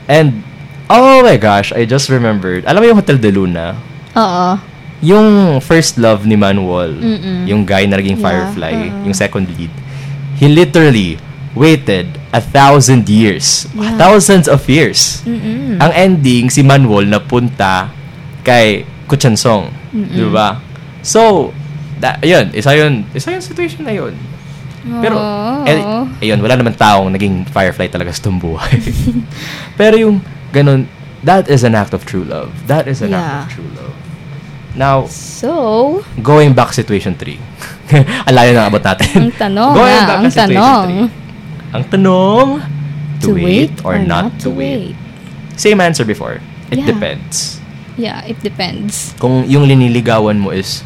And, 0.06 0.43
oh 0.91 1.23
my 1.23 1.39
gosh, 1.39 1.71
I 1.71 1.88
just 1.88 2.12
remembered. 2.12 2.67
Alam 2.67 2.84
mo 2.84 2.88
yung 2.91 2.99
Hotel 2.99 3.17
de 3.17 3.32
Luna? 3.32 3.75
Oo. 4.13 4.60
Yung 5.03 5.60
first 5.60 5.99
love 5.99 6.23
ni 6.23 6.36
Manuel, 6.36 6.95
Mm-mm. 6.95 7.43
yung 7.47 7.63
guy 7.63 7.84
na 7.88 7.99
naging 7.99 8.19
Yeah, 8.19 8.23
Firefly, 8.23 8.73
oo. 8.91 9.03
yung 9.08 9.15
second 9.15 9.47
lead, 9.56 9.71
he 10.39 10.47
literally 10.47 11.19
waited 11.56 12.08
a 12.32 12.39
thousand 12.39 13.08
years. 13.08 13.67
Yeah. 13.75 13.95
Thousands 13.99 14.47
of 14.47 14.63
years. 14.67 15.23
Mm-mm. 15.27 15.79
Ang 15.79 15.91
ending, 15.91 16.47
si 16.47 16.63
Manuel 16.63 17.08
napunta 17.08 17.91
kay 18.43 18.84
Kuchansong. 19.08 19.71
Di 19.91 20.23
ba? 20.27 20.60
So, 21.04 21.52
da, 22.00 22.16
yun, 22.20 22.50
isa 22.52 22.72
yun, 22.74 23.06
isa 23.12 23.30
yun 23.30 23.39
situation 23.39 23.84
na 23.84 23.92
yun. 23.92 24.16
Pero, 25.00 25.16
Oh. 25.16 25.63
eh, 25.63 25.80
ayun, 26.22 26.39
wala 26.39 26.56
naman 26.56 26.74
taong 26.74 27.08
naging 27.10 27.44
firefly 27.46 27.88
talaga 27.88 28.12
sa 28.12 28.20
itong 28.20 28.36
buhay. 28.38 28.80
Pero 29.80 29.96
yung 29.96 30.20
ganun, 30.52 30.88
that 31.22 31.48
is 31.48 31.63
an 31.63 31.72
act 31.72 31.92
of 31.92 32.04
true 32.04 32.24
love. 32.24 32.52
That 32.68 32.88
is 32.88 33.00
an 33.00 33.12
act 33.12 33.24
Yeah. 33.24 33.39
of 33.39 33.48
true 33.50 33.72
love. 33.74 33.96
Now, 34.74 35.06
So, 35.08 36.02
going 36.18 36.52
back 36.52 36.74
situation 36.74 37.16
3. 37.16 37.38
Ang 38.28 38.34
layo 38.34 38.52
na 38.52 38.68
abot 38.68 38.82
natin. 38.82 39.30
ang 39.30 39.36
tanong 39.38 39.72
Going 39.72 40.02
back 40.02 40.18
ang 40.18 40.24
to 40.24 40.32
situation 40.32 40.58
tanong. 40.58 40.84
three. 40.84 41.06
Ang 41.72 41.84
tanong, 41.88 42.48
to, 43.22 43.28
wait, 43.34 43.74
or, 43.84 43.96
not, 43.98 44.36
to 44.39 44.50
wait. 44.50 44.98
Same 45.56 45.80
answer 45.80 46.04
before. 46.04 46.42
It 46.68 46.82
Yeah. 46.82 46.89
depends. 46.89 47.62
Yeah, 47.96 48.26
it 48.26 48.42
depends. 48.42 49.13
Kung 49.16 49.46
yung 49.46 49.63
liniligawan 49.63 50.42
mo 50.42 50.50
is 50.50 50.82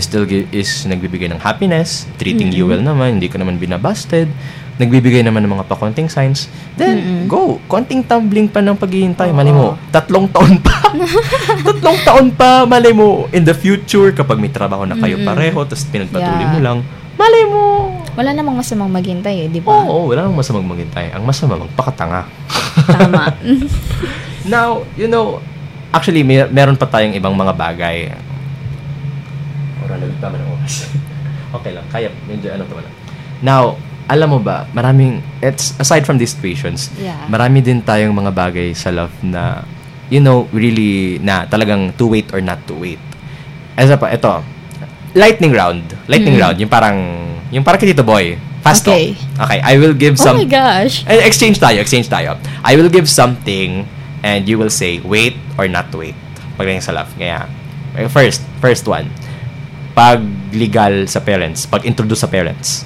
still 0.00 0.24
is 0.50 0.84
nagbibigay 0.84 1.28
ng 1.28 1.40
happiness, 1.40 2.08
treating 2.16 2.50
you 2.50 2.64
well 2.64 2.80
naman, 2.80 3.20
hindi 3.20 3.28
ka 3.28 3.36
naman 3.36 3.56
binabasted, 3.56 4.26
nagbibigay 4.74 5.22
naman 5.22 5.46
ng 5.46 5.52
mga 5.54 5.64
pakonting 5.70 6.10
signs, 6.10 6.50
then 6.74 6.98
Mm-mm. 6.98 7.22
go. 7.30 7.62
Konting 7.70 8.02
tumbling 8.02 8.50
pa 8.50 8.58
ng 8.58 8.74
paghihintay. 8.74 9.30
Oo. 9.30 9.36
Mali 9.36 9.52
mo, 9.54 9.78
tatlong 9.94 10.26
taon 10.26 10.58
pa. 10.58 10.90
tatlong 11.68 11.98
taon 12.02 12.26
pa, 12.34 12.66
mali 12.66 12.90
mo. 12.90 13.30
In 13.30 13.46
the 13.46 13.54
future, 13.54 14.10
kapag 14.10 14.42
may 14.42 14.50
trabaho 14.50 14.82
na 14.82 14.98
kayo 14.98 15.20
Mm-mm. 15.20 15.28
pareho, 15.28 15.62
tapos 15.62 15.86
pinagpatuloy 15.86 16.42
Yeah. 16.42 16.52
mo 16.52 16.58
lang, 16.58 16.78
mali 17.14 17.42
mo. 17.46 17.62
Wala 18.14 18.30
namang 18.30 18.58
masamang 18.58 18.90
maghintay 18.90 19.46
eh, 19.46 19.48
di 19.50 19.58
ba? 19.58 19.70
Oo, 19.70 20.10
wala 20.10 20.26
nang 20.26 20.38
masamang 20.38 20.66
maghintay. 20.66 21.14
Ang 21.14 21.22
masama, 21.26 21.58
magpakatanga. 21.58 22.26
Tama. 22.86 23.30
Now, 24.54 24.82
you 24.94 25.06
know, 25.06 25.38
actually, 25.90 26.22
may, 26.22 26.46
meron 26.46 26.78
pa 26.78 26.86
tayong 26.86 27.14
ibang 27.14 27.34
mga 27.34 27.54
bagay. 27.54 28.14
Ora, 29.84 29.94
nagtama 29.96 30.34
ng 30.36 30.48
oras. 30.50 30.88
okay 31.56 31.72
lang, 31.72 31.84
kaya, 31.88 32.08
medyo 32.24 32.48
ano 32.50 32.64
to 32.64 32.74
lang. 32.76 32.94
Now, 33.40 33.76
alam 34.04 34.28
mo 34.28 34.38
ba, 34.40 34.68
maraming, 34.72 35.20
it's, 35.40 35.72
aside 35.78 36.04
from 36.04 36.16
these 36.16 36.32
situations, 36.32 36.92
Yeah. 36.96 37.24
marami 37.28 37.60
din 37.60 37.80
tayong 37.80 38.12
mga 38.12 38.32
bagay 38.32 38.72
sa 38.72 38.88
love 38.88 39.12
na, 39.20 39.64
you 40.08 40.20
know, 40.20 40.48
really, 40.50 41.16
na 41.20 41.44
talagang 41.44 41.92
to 41.96 42.08
wait 42.08 42.28
or 42.32 42.40
not 42.40 42.60
to 42.68 42.76
wait. 42.76 43.00
Isa 43.74 43.96
pa, 43.96 44.12
ito, 44.12 44.44
lightning 45.14 45.52
round. 45.52 45.82
Lightning 46.06 46.36
Mm. 46.36 46.42
round, 46.42 46.56
yung 46.58 46.68
parang, 46.68 46.98
yung 47.48 47.64
parang 47.64 47.80
kay 47.80 47.92
Tito 47.92 48.04
Boy. 48.04 48.36
Fast 48.64 48.88
Okay. 48.88 49.12
talk. 49.36 49.44
Okay, 49.44 49.58
I 49.60 49.76
will 49.76 49.92
give 49.92 50.16
oh 50.16 50.24
some, 50.24 50.40
my 50.40 50.48
gosh. 50.48 51.04
eh, 51.04 51.20
exchange 51.22 51.60
tayo, 51.60 51.76
exchange 51.78 52.08
tayo. 52.08 52.40
I 52.64 52.74
will 52.74 52.88
give 52.88 53.04
something 53.06 53.84
and 54.24 54.48
you 54.48 54.56
will 54.56 54.72
say 54.72 55.04
wait 55.04 55.36
or 55.60 55.68
not 55.68 55.92
to 55.92 56.00
wait. 56.00 56.16
Pagdating 56.56 56.80
sa 56.80 56.96
love. 56.96 57.12
Kaya, 57.14 57.44
eh, 57.92 58.08
first, 58.08 58.40
first 58.64 58.88
one. 58.88 59.12
Pag 59.94 60.20
legal 60.50 61.06
sa 61.06 61.22
parents, 61.22 61.70
pag 61.70 61.86
introduce 61.86 62.26
sa 62.26 62.30
parents. 62.30 62.82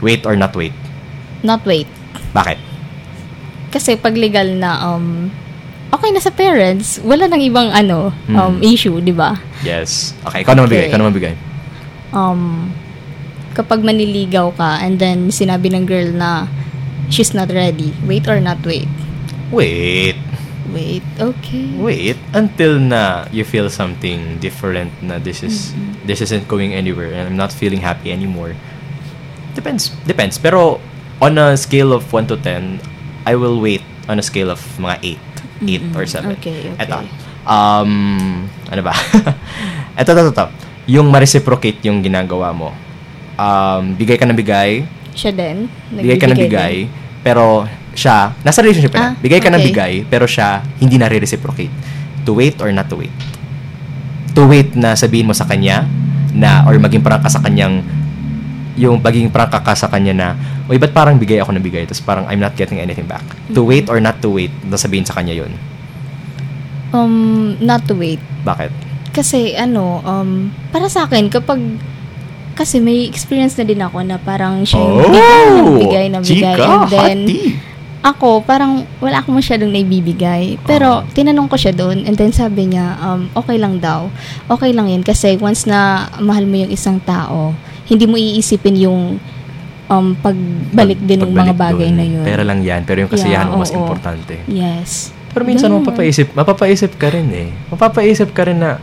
Wait 0.00 0.24
or 0.24 0.32
not 0.34 0.56
wait. 0.56 0.72
Not 1.44 1.60
wait. 1.68 1.88
Bakit? 2.32 2.56
Kasi 3.68 4.00
pag 4.00 4.16
legal 4.16 4.56
na, 4.56 4.80
um, 4.80 5.28
okay 5.92 6.08
na 6.10 6.24
sa 6.24 6.32
parents, 6.32 6.98
wala 7.04 7.28
nang 7.28 7.44
ibang 7.44 7.68
ano, 7.68 8.10
um, 8.32 8.56
Hmm. 8.56 8.64
issue, 8.64 8.96
di 9.04 9.12
ba? 9.12 9.36
Yes. 9.60 10.16
Okay, 10.24 10.40
ikaw 10.40 10.56
naman 10.56 10.72
bigay. 10.72 10.88
Okay. 10.88 10.96
Ikaw 10.96 11.12
bigay. 11.12 11.34
Um, 12.14 12.70
kapag 13.54 13.86
maniligaw 13.86 14.50
ka 14.56 14.82
and 14.82 14.98
then 14.98 15.30
sinabi 15.30 15.70
ng 15.70 15.86
girl 15.86 16.10
na 16.10 16.50
she's 17.08 17.30
not 17.36 17.52
ready, 17.52 17.94
wait 18.04 18.26
or 18.26 18.42
not 18.42 18.58
wait? 18.66 18.90
Wait. 19.54 20.18
Wait, 20.72 21.04
okay. 21.20 21.68
Wait 21.76 22.16
until 22.32 22.80
na 22.80 23.28
you 23.28 23.44
feel 23.44 23.68
something 23.68 24.40
different 24.40 24.88
na 25.04 25.20
this 25.20 25.44
is 25.44 25.76
this 26.08 26.24
isn't 26.24 26.48
going 26.48 26.72
anywhere 26.72 27.12
and 27.12 27.28
I'm 27.28 27.36
not 27.36 27.52
feeling 27.52 27.84
happy 27.84 28.08
anymore. 28.08 28.56
Depends. 29.52 29.92
Depends. 30.08 30.40
Pero 30.40 30.80
on 31.20 31.36
a 31.36 31.54
scale 31.60 31.92
of 31.92 32.08
1 32.08 32.26
to 32.32 32.36
10, 32.40 32.80
I 33.28 33.36
will 33.36 33.60
wait 33.60 33.84
on 34.08 34.18
a 34.18 34.24
scale 34.24 34.48
of 34.48 34.60
mga 34.80 35.20
8. 35.62 35.94
8 35.94 35.96
or 35.96 36.04
7. 36.08 36.32
Okay, 36.40 36.72
okay. 36.72 36.80
Eto. 36.80 36.96
Um, 37.44 37.92
ano 38.72 38.80
ba? 38.80 38.96
Eto, 40.00 40.10
eto, 40.16 40.32
eto. 40.32 40.46
Yung 40.90 41.06
ma-reciprocate 41.12 41.80
yung 41.86 42.02
ginagawa 42.02 42.50
mo. 42.50 42.74
Um, 43.38 43.94
bigay 43.94 44.18
ka 44.18 44.26
ng 44.26 44.34
bigay, 44.34 44.82
Siya 45.14 45.30
din? 45.30 45.70
bigay 45.94 46.18
ka 46.18 46.26
ng 46.26 46.38
bigay, 46.38 46.74
din? 46.86 46.90
pero 47.22 47.62
siya, 47.94 48.34
nasa 48.42 48.60
relationship 48.60 48.92
ka 48.92 49.00
na. 49.00 49.08
Ah, 49.10 49.12
Bigay 49.18 49.40
ka 49.40 49.48
ng 49.48 49.62
okay. 49.62 49.68
bigay, 49.70 49.92
pero 50.06 50.26
siya, 50.26 50.60
hindi 50.78 50.98
na 50.98 51.06
re-reciprocate. 51.06 51.70
To 52.26 52.34
wait 52.34 52.58
or 52.60 52.70
not 52.70 52.90
to 52.90 52.98
wait. 52.98 53.14
To 54.34 54.46
wait 54.46 54.74
na 54.74 54.98
sabihin 54.98 55.26
mo 55.26 55.34
sa 55.34 55.46
kanya, 55.46 55.86
na, 56.34 56.66
or 56.66 56.74
maging 56.76 57.00
parang 57.00 57.22
ka 57.22 57.30
sa 57.30 57.38
kanyang, 57.38 57.86
yung 58.74 58.98
maging 58.98 59.30
parang 59.30 59.50
ka 59.50 59.72
sa 59.72 59.86
kanya 59.86 60.12
na, 60.12 60.28
uy, 60.66 60.76
ba't 60.76 60.90
parang 60.90 61.14
bigay 61.14 61.38
ako 61.38 61.54
ng 61.54 61.62
bigay? 61.62 61.86
Tapos 61.86 62.02
parang 62.02 62.26
I'm 62.26 62.42
not 62.42 62.58
getting 62.58 62.82
anything 62.82 63.06
back. 63.06 63.22
To 63.54 63.62
Mm-hmm. 63.62 63.70
wait 63.70 63.86
or 63.86 64.02
not 64.02 64.18
to 64.20 64.28
wait, 64.28 64.50
na 64.66 64.74
sabihin 64.74 65.06
sa 65.06 65.14
kanya 65.14 65.32
yun. 65.32 65.54
Um, 66.90 67.54
not 67.58 67.86
to 67.86 67.94
wait. 67.94 68.22
Bakit? 68.42 68.70
Kasi 69.14 69.54
ano, 69.54 70.02
um, 70.02 70.50
para 70.70 70.90
sa 70.90 71.06
akin, 71.06 71.30
kapag 71.30 71.58
kasi 72.54 72.78
may 72.78 73.10
experience 73.10 73.58
na 73.58 73.66
din 73.66 73.82
ako 73.82 73.98
na 74.06 74.14
parang 74.14 74.62
siya 74.62 74.78
yung 74.78 75.10
bigay 75.10 75.50
ng 75.50 75.74
bigay 75.82 76.06
ng 76.06 76.22
bigay. 76.22 76.54
Oh! 76.54 76.54
Chika, 76.54 76.66
and 76.70 76.90
then, 76.90 77.18
hati. 77.26 77.40
Ako, 78.04 78.44
parang 78.44 78.84
wala 79.00 79.18
akong 79.18 79.32
masyadong 79.34 79.72
naibibigay. 79.72 80.60
Pero, 80.62 81.00
Ah. 81.00 81.08
tinanong 81.08 81.48
ko 81.48 81.56
siya 81.56 81.72
doon, 81.72 82.04
and 82.04 82.14
then 82.14 82.28
sabi 82.30 82.68
niya, 82.68 83.00
um, 83.00 83.32
okay 83.32 83.56
lang 83.56 83.80
daw. 83.80 84.12
Okay 84.44 84.76
lang 84.76 84.92
yan, 84.92 85.00
kasi 85.00 85.40
once 85.40 85.64
na 85.64 86.04
mahal 86.20 86.44
mo 86.44 86.60
yung 86.60 86.68
isang 86.68 87.00
tao, 87.00 87.56
hindi 87.88 88.04
mo 88.04 88.20
iisipin 88.20 88.76
yung 88.76 89.16
um, 89.84 90.16
pagbalik 90.16 91.00
din 91.00 91.20
ng 91.20 91.32
mga 91.32 91.54
bagay 91.56 91.88
dun. 91.88 91.96
na 91.96 92.04
yun. 92.04 92.24
Pera 92.24 92.44
lang 92.44 92.60
yan, 92.60 92.84
pero 92.84 93.00
yung 93.00 93.08
kasiyahan 93.08 93.48
Yeah, 93.48 93.52
mo 93.52 93.60
mas 93.60 93.72
oo. 93.72 93.80
importante. 93.80 94.34
Yes. 94.44 95.12
Pero 95.32 95.42
minsan 95.44 95.72
Ganun. 95.72 95.82
mapapaisip, 95.82 96.30
mapapaisip 96.30 96.94
ka 96.94 97.08
rin 97.08 97.28
eh. 97.32 97.48
Mapapaisip 97.68 98.30
ka 98.30 98.46
rin 98.46 98.60
na, 98.60 98.78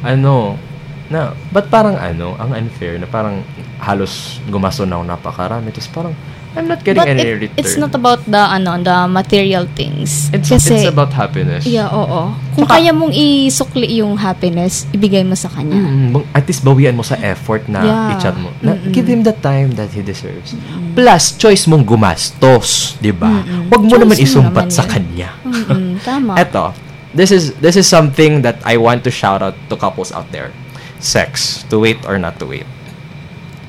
ano, 0.00 0.60
na, 1.08 1.32
ba't 1.50 1.66
parang 1.68 1.96
ano, 1.96 2.36
ang 2.36 2.52
unfair, 2.52 3.00
na 3.00 3.08
parang 3.08 3.40
halos 3.80 4.38
gumasto 4.46 4.84
na 4.84 5.00
ako 5.00 5.04
napakarami. 5.08 5.68
Tapos 5.72 5.88
parang, 5.88 6.14
I'm 6.58 6.66
not 6.66 6.82
getting 6.82 6.98
But 6.98 7.06
any 7.08 7.22
it- 7.22 7.38
return. 7.46 7.54
it's 7.56 7.78
not 7.78 7.94
about 7.94 8.26
the, 8.26 8.42
ano, 8.42 8.74
the 8.82 9.06
material 9.06 9.70
things. 9.72 10.26
It's, 10.34 10.50
kasi, 10.50 10.74
it's 10.74 10.90
about 10.90 11.14
happiness. 11.14 11.62
Yeah, 11.62 11.86
oo. 11.86 12.34
Kung 12.58 12.66
Saka- 12.66 12.82
kaya 12.82 12.90
mong 12.90 13.14
isukli 13.14 14.02
yung 14.02 14.18
happiness, 14.18 14.90
ibigay 14.90 15.22
mo 15.22 15.38
sa 15.38 15.46
kanya. 15.46 15.78
Mm, 15.78 16.18
at 16.34 16.42
least 16.44 16.66
bawian 16.66 16.98
mo 16.98 17.06
sa 17.06 17.14
effort 17.22 17.70
na 17.70 17.78
Yeah. 17.80 18.12
i-chat 18.18 18.34
mo. 18.34 18.50
Na, 18.58 18.74
Mm-mm. 18.74 18.90
give 18.90 19.06
him 19.06 19.22
the 19.22 19.38
time 19.38 19.78
that 19.78 19.94
he 19.94 20.02
deserves. 20.02 20.58
Plus, 20.92 21.38
choice 21.38 21.70
mong 21.70 21.86
gumastos, 21.86 22.98
di 22.98 23.14
ba? 23.14 23.30
Mm-mm. 23.30 23.70
Huwag 23.70 23.82
mo 23.86 23.94
Choice 23.94 24.02
naman 24.02 24.16
mo 24.18 24.24
isumpat 24.26 24.66
naman 24.66 24.74
sa 24.74 24.82
kanya. 24.82 25.30
Mm-mm, 25.46 26.02
tama. 26.10 26.34
Eto, 26.34 26.74
this 27.14 27.30
is 27.30 27.54
this 27.62 27.78
is 27.78 27.86
something 27.86 28.42
that 28.42 28.58
I 28.66 28.74
want 28.74 29.06
to 29.06 29.14
shout 29.14 29.38
out 29.38 29.54
to 29.70 29.78
couples 29.78 30.10
out 30.10 30.26
there. 30.34 30.50
Sex, 30.98 31.62
to 31.70 31.78
wait 31.78 32.02
or 32.02 32.18
not 32.18 32.42
to 32.42 32.50
wait. 32.50 32.66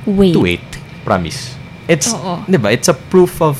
Wait. 0.09 0.33
To 0.33 0.41
wait, 0.41 0.65
promise. 1.05 1.53
It's, 1.89 2.13
Oo. 2.13 2.45
'di 2.45 2.57
ba? 2.57 2.69
It's 2.69 2.85
a 2.85 2.93
proof 2.93 3.41
of 3.41 3.57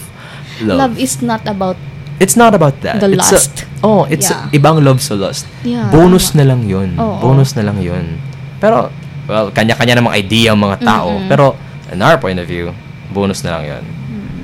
love. 0.62 0.78
Love 0.80 0.96
is 0.96 1.20
not 1.20 1.42
about 1.44 1.76
It's 2.20 2.36
not 2.36 2.52
about 2.52 2.84
that. 2.84 3.00
The 3.00 3.10
it's 3.10 3.32
a- 3.32 3.40
lust. 3.40 3.56
oh, 3.80 4.04
it's 4.06 4.28
a- 4.28 4.46
Yeah. 4.46 4.58
ibang 4.60 4.84
love 4.84 5.00
sa 5.00 5.16
lust. 5.16 5.48
Yeah, 5.64 5.88
Bonus 5.90 6.36
na 6.36 6.44
lang 6.44 6.62
'yun. 6.64 6.94
Oo. 6.96 7.18
Bonus 7.18 7.56
na 7.56 7.64
lang 7.64 7.80
'yun. 7.80 8.20
Pero 8.60 8.92
well, 9.26 9.50
kanya-kanya 9.50 9.98
namang 9.98 10.14
idea 10.14 10.52
ang 10.52 10.60
mga 10.60 10.84
tao, 10.84 11.16
Mm-mm. 11.16 11.26
pero 11.26 11.56
in 11.88 12.00
our 12.00 12.20
point 12.20 12.36
of 12.36 12.46
view, 12.46 12.76
bonus 13.10 13.42
na 13.42 13.56
lang 13.56 13.64
'yun. 13.66 13.84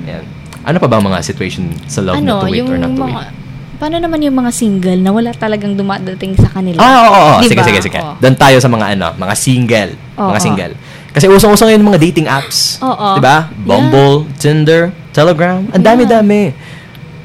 Yan. 0.08 0.24
Ano 0.64 0.80
pa 0.80 0.88
bang 0.88 1.04
mga 1.04 1.20
situation 1.20 1.68
sa 1.86 2.00
love 2.00 2.16
na 2.16 2.32
ano, 2.32 2.42
to 2.42 2.48
wait 2.48 2.58
yung 2.58 2.68
or 2.68 2.78
not 2.80 2.90
to 2.90 2.98
mga, 2.98 3.22
wait? 3.22 3.34
paano 3.76 3.96
naman 4.00 4.18
yung 4.18 4.34
mga 4.34 4.50
single 4.50 4.98
na 4.98 5.12
wala 5.12 5.30
talagang 5.30 5.76
dumadating 5.76 6.32
sa 6.32 6.48
kanila? 6.48 6.80
Ah, 6.80 6.96
oo, 6.96 7.04
oo, 7.04 7.12
oo. 7.12 7.38
Di 7.38 7.46
Sige, 7.46 7.60
ba? 7.60 7.66
sige, 7.68 7.80
sige. 7.84 7.98
Oo. 8.00 8.16
Doon 8.18 8.34
tayo 8.34 8.56
sa 8.56 8.66
mga 8.66 8.86
ano, 8.96 9.12
mga 9.14 9.34
single. 9.36 9.92
Oo. 10.16 10.32
Mga 10.32 10.40
single. 10.40 10.72
Kasi 11.16 11.32
usong-usong 11.32 11.72
ngayon 11.72 11.80
yung 11.80 11.90
mga 11.90 12.02
dating 12.04 12.28
apps. 12.28 12.76
Oo. 12.84 13.16
'Di 13.16 13.22
ba? 13.24 13.48
Bumble, 13.56 14.28
Tinder, 14.36 14.92
Telegram, 15.16 15.64
ang 15.64 15.80
dami-dami. 15.80 16.52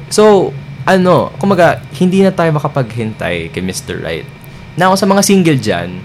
So, 0.08 0.48
ano, 0.88 1.28
kumaga, 1.36 1.84
hindi 2.00 2.24
na 2.24 2.32
tayo 2.32 2.56
makapaghintay 2.56 3.52
kay 3.52 3.62
Mr. 3.62 4.00
Right. 4.00 4.24
Now, 4.74 4.96
sa 4.96 5.04
mga 5.04 5.20
single 5.20 5.60
dyan, 5.60 6.00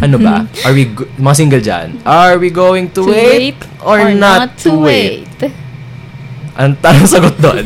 ano 0.00 0.16
ba? 0.16 0.48
Are 0.64 0.72
we, 0.72 0.88
go- 0.88 1.08
mga 1.20 1.36
single 1.36 1.60
dyan, 1.60 2.00
are 2.02 2.40
we 2.40 2.48
going 2.48 2.88
to, 2.90 3.04
To 3.04 3.12
wait, 3.12 3.60
or, 3.84 4.00
not, 4.10 4.56
to 4.58 4.72
wait? 4.74 5.28
Ang 6.52 6.76
tanong 6.76 7.08
sagot 7.08 7.32
doon. 7.40 7.64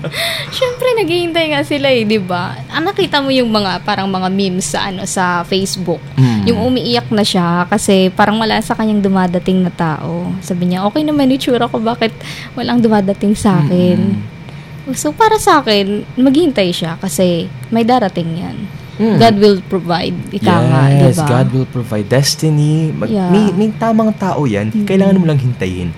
Siyempre, 0.56 0.88
naghihintay 0.96 1.52
nga 1.52 1.60
sila 1.60 1.92
eh, 1.92 2.08
di 2.08 2.16
ba? 2.16 2.56
Ah, 2.72 2.80
nakita 2.80 3.20
mo 3.20 3.28
yung 3.28 3.52
mga, 3.52 3.84
parang 3.84 4.08
mga 4.08 4.32
memes 4.32 4.72
sa, 4.72 4.88
ano, 4.88 5.04
sa 5.04 5.44
Facebook. 5.44 6.00
Mm. 6.16 6.48
Yung 6.48 6.58
umiiyak 6.72 7.12
na 7.12 7.20
siya 7.20 7.68
kasi 7.68 8.08
parang 8.08 8.40
wala 8.40 8.56
sa 8.64 8.72
kanyang 8.72 9.04
dumadating 9.04 9.60
na 9.60 9.68
tao. 9.68 10.32
Sabi 10.40 10.72
niya, 10.72 10.80
okay 10.88 11.04
naman 11.04 11.28
yung 11.28 11.40
tsura 11.44 11.68
ko, 11.68 11.76
bakit 11.76 12.16
walang 12.56 12.80
dumadating 12.80 13.36
sa 13.36 13.60
akin? 13.60 14.16
Mm. 14.16 14.96
So, 14.96 15.12
para 15.12 15.36
sa 15.36 15.60
akin, 15.60 16.08
maghintay 16.16 16.72
siya 16.72 16.96
kasi 16.96 17.52
may 17.68 17.84
darating 17.84 18.32
yan. 18.32 18.56
Mm. 18.96 19.16
God 19.20 19.36
will 19.40 19.58
provide. 19.68 20.16
Ika 20.32 20.52
nga, 20.52 20.82
yes, 20.88 21.16
diba? 21.16 21.26
God 21.28 21.46
will 21.52 21.68
provide 21.68 22.06
destiny. 22.08 22.92
Mag, 22.92 23.08
Yeah. 23.08 23.28
may, 23.28 23.52
may 23.52 23.68
tamang 23.76 24.12
tao 24.16 24.44
yan. 24.44 24.72
Mhm. 24.72 24.84
Kailangan 24.88 25.16
mo 25.20 25.24
lang 25.28 25.40
hintayin. 25.40 25.92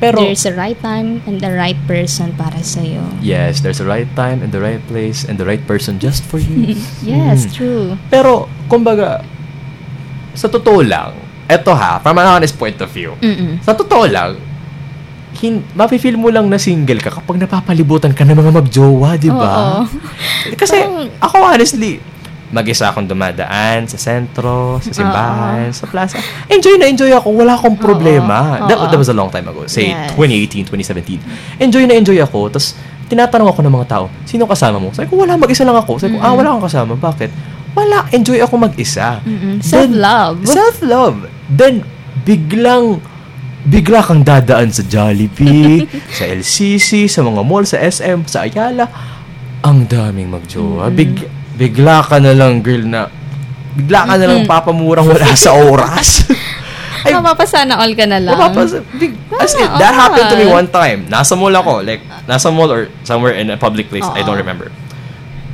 Pero, 0.00 0.16
There's 0.18 0.48
a 0.48 0.56
right 0.56 0.80
time 0.80 1.20
and 1.24 1.36
the 1.38 1.52
right 1.52 1.76
person 1.84 2.32
para 2.32 2.56
sa'yo. 2.58 3.04
yes, 3.20 3.60
there's 3.60 3.78
a 3.78 3.86
right 3.86 4.08
time 4.14 4.40
and 4.40 4.48
the 4.48 4.58
right 4.58 4.80
place 4.88 5.22
and 5.22 5.36
the 5.36 5.44
right 5.44 5.60
person 5.62 6.00
just 6.00 6.24
for 6.24 6.40
you. 6.40 6.72
yes, 7.04 7.44
Mm. 7.44 7.52
true. 7.52 7.84
Pero, 8.08 8.48
kumbaga, 8.64 9.20
sa 10.32 10.48
totoo 10.48 10.80
lang, 10.80 11.12
eto 11.44 11.70
ha, 11.70 12.00
from 12.00 12.16
an 12.16 12.26
honest 12.30 12.56
point 12.56 12.80
of 12.80 12.88
view, 12.88 13.12
Mm-mm. 13.20 13.60
sa 13.60 13.76
totoo 13.76 14.08
lang, 14.08 14.40
hin, 15.36 15.60
mapifeel 15.72 16.16
mo 16.16 16.28
lang 16.28 16.48
na 16.48 16.56
single 16.56 16.98
ka 16.98 17.12
kapag 17.12 17.36
napapalibutan 17.36 18.10
ka 18.10 18.24
ng 18.24 18.34
mga 18.34 18.52
magjowa, 18.52 19.14
di 19.14 19.28
ba? 19.28 19.84
Kasi, 20.54 20.80
ako 21.18 21.36
honestly, 21.44 22.00
mag-isa 22.50 22.90
akong 22.90 23.06
dumadaan 23.06 23.86
sa 23.86 23.94
sentro, 23.94 24.82
sa 24.82 24.90
simbahan, 24.90 25.70
sa 25.70 25.86
plaza. 25.86 26.18
Enjoy 26.50 26.74
na 26.76 26.90
enjoy 26.90 27.10
ako. 27.14 27.30
Wala 27.30 27.54
akong 27.54 27.78
problema. 27.78 28.58
Oo. 28.58 28.66
That, 28.66 28.78
that 28.90 28.98
was 28.98 29.06
a 29.06 29.14
long 29.14 29.30
time 29.30 29.46
ago. 29.46 29.70
Say, 29.70 29.94
Yes. 29.94 30.18
2018, 30.18 30.66
2017. 30.66 31.62
Enjoy 31.62 31.86
na 31.86 31.94
enjoy 31.94 32.18
ako. 32.18 32.50
Tapos, 32.50 32.74
tinatanong 33.06 33.48
ako 33.50 33.60
ng 33.62 33.74
mga 33.74 33.86
tao, 33.86 34.04
sino 34.26 34.46
kasama 34.46 34.78
mo? 34.78 34.90
Sabi 34.90 35.06
ko, 35.06 35.18
wala, 35.18 35.38
mag-isa 35.38 35.62
lang 35.62 35.78
ako. 35.78 35.98
Sabi 35.98 36.18
ko, 36.18 36.22
ah, 36.22 36.34
wala 36.34 36.54
akong 36.54 36.66
kasama. 36.66 36.94
Bakit? 36.94 37.30
Wala, 37.74 38.06
enjoy 38.10 38.38
ako 38.42 38.54
mag-isa. 38.58 39.22
Mm-mm. 39.22 39.62
Then, 39.62 39.94
Self-love. 39.94 40.36
Self-love. 40.46 41.16
Then, 41.46 41.86
biglang, 42.26 42.98
bigla 43.62 44.02
kang 44.02 44.26
dadaan 44.26 44.74
sa 44.74 44.82
Jollibee, 44.82 45.86
sa 46.18 46.26
LCC, 46.26 47.06
sa 47.06 47.22
mga 47.22 47.42
mall, 47.46 47.62
sa 47.62 47.78
SM, 47.78 48.26
sa 48.26 48.42
Ayala. 48.42 48.90
Ang 49.62 49.86
daming 49.86 50.34
magjowa. 50.34 50.90
Mm. 50.90 50.94
Big, 50.98 51.14
bigla 51.60 52.00
ka 52.00 52.16
na 52.16 52.32
lang, 52.32 52.64
girl, 52.64 52.80
na 52.82 53.12
bigla 53.70 54.00
ka 54.02 54.14
na 54.16 54.24
lang 54.26 54.48
papamurang 54.48 55.04
wala 55.04 55.36
sa 55.36 55.52
oras. 55.52 56.24
Ay, 57.04 57.12
Mapapasana 57.12 57.76
all 57.76 57.92
ka 57.92 58.04
na 58.04 58.16
lang. 58.16 58.32
mapapas- 58.34 58.80
big, 58.94 59.16
as 59.36 59.52
in, 59.54 59.64
Ah, 59.64 59.76
that 59.78 59.92
oo. 59.92 60.00
happened 60.00 60.28
to 60.28 60.36
me 60.36 60.44
one 60.44 60.68
time. 60.68 61.04
Nasa 61.06 61.32
mall 61.32 61.48
ako, 61.50 61.80
like, 61.80 62.00
nasa 62.24 62.48
mall 62.48 62.68
or 62.68 62.88
somewhere 63.02 63.32
in 63.34 63.48
a 63.48 63.56
public 63.56 63.88
place. 63.88 64.04
I 64.06 64.20
don't 64.20 64.36
remember. 64.36 64.68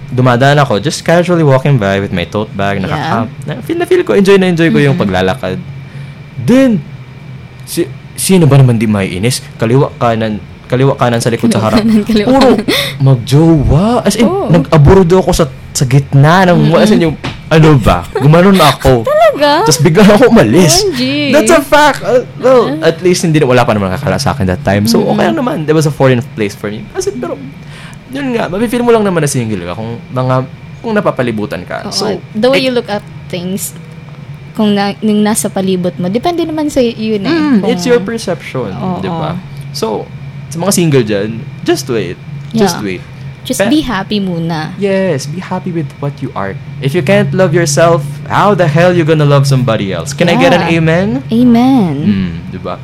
Dumadaan 0.09 0.59
ako, 0.59 0.79
just 0.79 1.03
casually 1.03 1.43
walking 1.43 1.77
by 1.77 1.99
with 1.99 2.11
my 2.11 2.23
tote 2.25 2.51
bag, 2.53 2.79
Yeah. 2.79 2.87
nakaka... 2.89 3.19
Na, 3.43 3.53
feel 3.61 3.79
na 3.79 3.87
feel 3.87 4.03
ko, 4.03 4.15
enjoy 4.15 4.39
na 4.39 4.47
enjoy 4.47 4.71
ko 4.71 4.79
yung 4.81 4.95
Mhm. 4.95 5.03
paglalakad. 5.03 5.59
Then, 6.37 6.83
si, 7.63 7.87
sino 8.17 8.47
ba 8.47 8.55
naman 8.57 8.75
di 8.75 8.87
maiinis? 8.87 9.39
Kaliwa 9.55 9.95
kanan, 9.95 10.39
kaliwa 10.67 10.95
kanan 10.95 11.19
sa 11.19 11.31
likod 11.31 11.47
sa 11.49 11.59
harap. 11.61 11.79
Kanan, 11.79 12.03
kaliwa 12.09 12.27
Puro 12.33 12.49
magjowa. 12.99 14.03
As 14.03 14.15
in, 14.15 14.27
Oo. 14.27 14.51
nag-aburdo 14.51 15.19
ako 15.19 15.31
sa, 15.31 15.47
sa 15.77 15.85
gitna 15.85 16.49
ng, 16.49 16.73
as 16.73 16.89
in 16.89 17.05
yung, 17.05 17.17
ano 17.47 17.77
ba, 17.77 18.09
gumanon 18.17 18.57
ako. 18.57 19.05
Talaga? 19.13 19.69
Tapos 19.69 19.81
bigla 19.85 20.03
ako 20.09 20.33
umalis. 20.33 20.81
OMG. 20.83 21.03
That's 21.31 21.53
a 21.53 21.61
fact. 21.61 22.01
Uh, 22.01 22.25
well, 22.41 22.81
at 22.81 22.99
least 23.05 23.23
hindi 23.23 23.39
wala 23.45 23.63
pa 23.63 23.77
naman 23.77 23.93
nakakala 23.93 24.17
sa 24.17 24.33
akin 24.33 24.49
that 24.49 24.65
time. 24.65 24.89
So, 24.89 25.05
okay 25.05 25.29
lang 25.29 25.37
naman. 25.37 25.69
There 25.69 25.77
was 25.77 25.85
a 25.85 25.93
foreign 25.93 26.25
place 26.33 26.57
for 26.57 26.73
me. 26.73 26.89
Kasi, 26.91 27.13
pero, 27.13 27.37
yun 28.09 28.33
nga, 28.33 28.49
mapifeel 28.49 28.81
mo 28.81 28.91
lang 28.91 29.05
naman 29.05 29.21
na 29.21 29.29
single 29.29 29.69
ka 29.69 29.77
kung 29.77 30.01
mga, 30.11 30.35
kung 30.81 30.93
napapalibutan 30.97 31.63
ka. 31.69 31.87
Oo. 31.87 31.93
So, 31.93 32.05
the 32.33 32.49
way 32.49 32.65
eh, 32.65 32.67
you 32.67 32.73
look 32.73 32.89
at 32.89 33.05
things, 33.29 33.77
kung 34.57 34.73
na, 34.73 34.97
yung 35.05 35.21
nasa 35.21 35.53
palibot 35.53 35.93
mo, 36.01 36.09
depende 36.09 36.49
naman 36.49 36.73
sa 36.73 36.81
yun 36.81 37.21
eh. 37.21 37.29
mm, 37.29 37.61
Kung- 37.61 37.69
it's 37.69 37.85
your 37.85 38.01
perception. 38.01 38.73
Di 39.05 39.13
ba? 39.13 39.37
So, 39.77 40.09
sa 40.49 40.57
mga 40.57 40.73
single 40.73 41.05
dyan, 41.05 41.45
just 41.63 41.85
wait. 41.93 42.17
Just 42.57 42.81
Yeah. 42.81 42.97
wait. 42.97 43.05
Just 43.47 43.63
Pe- 43.63 43.71
be 43.71 43.81
happy 43.81 44.19
muna. 44.19 44.75
Yes, 44.75 45.25
be 45.25 45.39
happy 45.39 45.71
with 45.71 45.87
what 46.03 46.19
you 46.19 46.35
are. 46.35 46.59
If 46.83 46.93
you 46.93 47.01
can't 47.01 47.31
love 47.31 47.55
yourself, 47.55 48.03
how 48.27 48.53
the 48.53 48.67
hell 48.67 48.91
you 48.91 49.07
gonna 49.07 49.25
love 49.25 49.47
somebody 49.47 49.95
else? 49.95 50.11
Can 50.11 50.27
I 50.27 50.35
get 50.35 50.51
an 50.51 50.67
Yeah. 50.67 50.83
amen? 50.83 51.09
Amen. 51.31 51.95
Mm, 52.03 52.33
di 52.51 52.59
ba? 52.59 52.83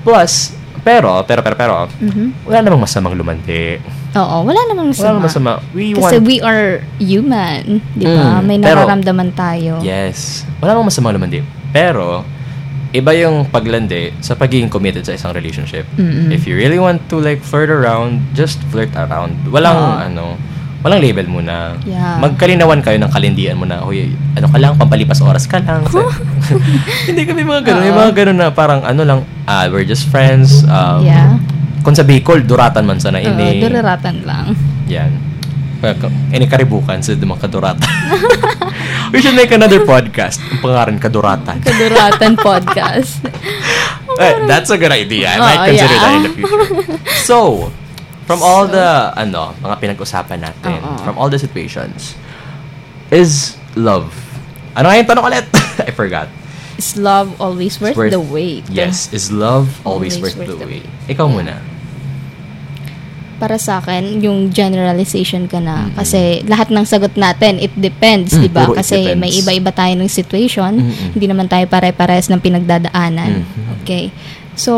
Plus, 0.00 0.56
pero, 0.80 1.20
pero, 1.22 1.44
pero, 1.44 1.54
pero, 1.54 1.74
Mhm. 2.00 2.48
wala 2.48 2.58
namang 2.64 2.82
masamang 2.82 3.12
lumandi. 3.12 3.78
Oo, 4.12 4.36
wala 4.44 4.60
namang 4.66 4.92
Wala 4.92 5.08
namang 5.12 5.24
masama. 5.24 5.52
masama. 5.60 5.72
We 5.72 5.92
Kasi 5.92 6.16
want... 6.18 6.24
we 6.24 6.36
are 6.40 6.80
human, 6.96 7.80
di 7.92 8.04
ba? 8.04 8.40
Mm, 8.40 8.44
May 8.44 8.56
pero- 8.58 8.82
nararamdaman 8.82 9.28
tayo. 9.32 9.80
Yes. 9.80 10.48
Wala 10.58 10.72
namang 10.72 10.88
masamang 10.88 11.12
lumandi. 11.16 11.44
Pero, 11.70 12.24
iba 12.92 13.10
yung 13.16 13.48
paglandi 13.48 14.12
sa 14.20 14.36
pagiging 14.36 14.68
committed 14.68 15.04
sa 15.04 15.16
isang 15.16 15.32
relationship. 15.32 15.88
Mm-mm. 15.96 16.28
If 16.28 16.44
you 16.44 16.54
really 16.54 16.78
want 16.78 17.00
to 17.08 17.16
like 17.18 17.40
flirt 17.40 17.72
around, 17.72 18.20
just 18.36 18.60
flirt 18.68 18.92
around. 18.92 19.32
Walang 19.48 19.80
Oo. 19.80 19.96
ano, 19.96 20.24
walang 20.84 21.00
label 21.00 21.24
muna. 21.24 21.72
Yeah. 21.88 22.20
Magkalinawan 22.20 22.84
kayo 22.84 23.00
ng 23.00 23.08
kalindian 23.08 23.56
mo 23.56 23.64
na, 23.64 23.80
huy, 23.80 24.12
ano 24.36 24.46
ka 24.46 24.58
lang, 24.60 24.76
pampalipas 24.76 25.24
oras 25.24 25.48
ka 25.48 25.64
lang. 25.64 25.88
Hindi 27.08 27.22
kami 27.24 27.48
mga 27.48 27.72
ganun. 27.72 27.80
May 27.80 27.92
Oo. 27.96 28.00
mga 28.04 28.12
ganun 28.12 28.38
na 28.38 28.48
parang 28.52 28.84
ano 28.84 29.02
lang, 29.08 29.18
ah, 29.48 29.64
we're 29.72 29.88
just 29.88 30.12
friends. 30.12 30.62
Um, 30.68 31.00
yeah. 31.02 31.40
Kung 31.80 31.96
sa 31.96 32.04
Bicol, 32.04 32.44
duratan 32.44 32.84
man 32.84 33.00
sana 33.00 33.18
Oo, 33.18 33.26
ini. 33.26 33.58
duraratan 33.64 34.22
lang. 34.22 34.52
Yan. 34.86 35.31
Ini 35.82 36.46
karibukan 36.46 37.02
sa 37.02 37.18
dumang 37.18 37.42
kaduratan. 37.42 37.82
We 39.12 39.18
should 39.18 39.34
make 39.34 39.50
another 39.50 39.82
podcast. 39.82 40.38
Ang 40.38 40.62
pangaran, 40.62 40.96
kaduratan. 41.02 41.58
Kaduratan 41.58 42.32
podcast. 42.46 43.18
Eh, 44.16 44.46
that's 44.46 44.70
a 44.70 44.78
good 44.78 44.94
idea. 44.94 45.34
I 45.34 45.38
might 45.42 45.62
consider 45.74 45.96
yeah. 45.98 46.02
that 46.06 46.14
in 46.14 46.22
the 46.22 46.32
future. 46.38 46.62
So, 47.26 47.68
from 48.30 48.46
all 48.46 48.70
the, 48.70 49.10
ano, 49.18 49.58
mga 49.58 49.74
pinag-usapan 49.82 50.38
natin, 50.38 50.78
Oo. 50.78 51.02
from 51.02 51.18
all 51.18 51.26
the 51.26 51.40
situations, 51.42 52.14
is 53.10 53.58
love. 53.74 54.14
Ano 54.78 54.86
nga 54.86 54.96
yung 55.02 55.08
tanong 55.10 55.26
ulit? 55.34 55.46
I 55.88 55.90
forgot. 55.90 56.30
Is 56.78 56.94
love 56.96 57.34
always 57.42 57.82
worth, 57.82 57.98
Worth- 57.98 58.14
the 58.14 58.22
wait? 58.22 58.64
Yes, 58.70 59.10
is 59.12 59.34
love 59.34 59.82
always, 59.82 60.16
Always 60.16 60.36
worth, 60.36 60.36
worth 60.38 60.50
the 60.56 60.56
the 60.62 60.68
wait? 60.78 60.86
Ikaw 61.10 61.26
muna. 61.26 61.71
Para 63.42 63.58
sa 63.58 63.82
akin, 63.82 64.22
yung 64.22 64.54
generalization 64.54 65.50
ka 65.50 65.58
na. 65.58 65.90
Mhm. 65.90 65.98
Kasi 65.98 66.20
lahat 66.46 66.70
ng 66.70 66.86
sagot 66.86 67.18
natin, 67.18 67.58
it 67.58 67.74
depends, 67.74 68.30
Mm, 68.30 68.40
di 68.40 68.48
ba? 68.48 68.70
Kasi 68.70 69.02
depends. 69.02 69.18
may 69.18 69.30
iba-iba 69.34 69.74
tayo 69.74 69.98
ng 69.98 70.06
situation. 70.06 70.78
Mm-mm. 70.78 71.10
Hindi 71.10 71.26
naman 71.26 71.50
tayo 71.50 71.66
pare-pares 71.66 72.30
ng 72.30 72.38
pinagdadaanan. 72.38 73.42
Mhm. 73.42 73.82
Okay. 73.82 74.14
So, 74.54 74.72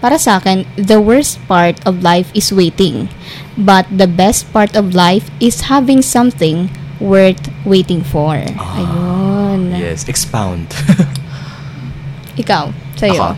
para 0.00 0.16
sa 0.16 0.40
akin, 0.40 0.64
the 0.80 0.96
worst 0.96 1.36
part 1.44 1.76
of 1.84 2.00
life 2.00 2.32
is 2.32 2.48
waiting. 2.48 3.12
But 3.54 3.84
the 3.92 4.08
best 4.08 4.48
part 4.48 4.72
of 4.72 4.96
life 4.96 5.28
is 5.36 5.68
having 5.68 6.00
something 6.00 6.72
worth 6.96 7.52
waiting 7.64 8.00
for. 8.00 8.40
Ah, 8.56 8.80
Ayun. 8.80 9.76
Yes, 9.76 10.08
expound. 10.08 10.72
Ikaw, 12.40 12.72
sa'yo. 12.96 13.20
Ako. 13.20 13.28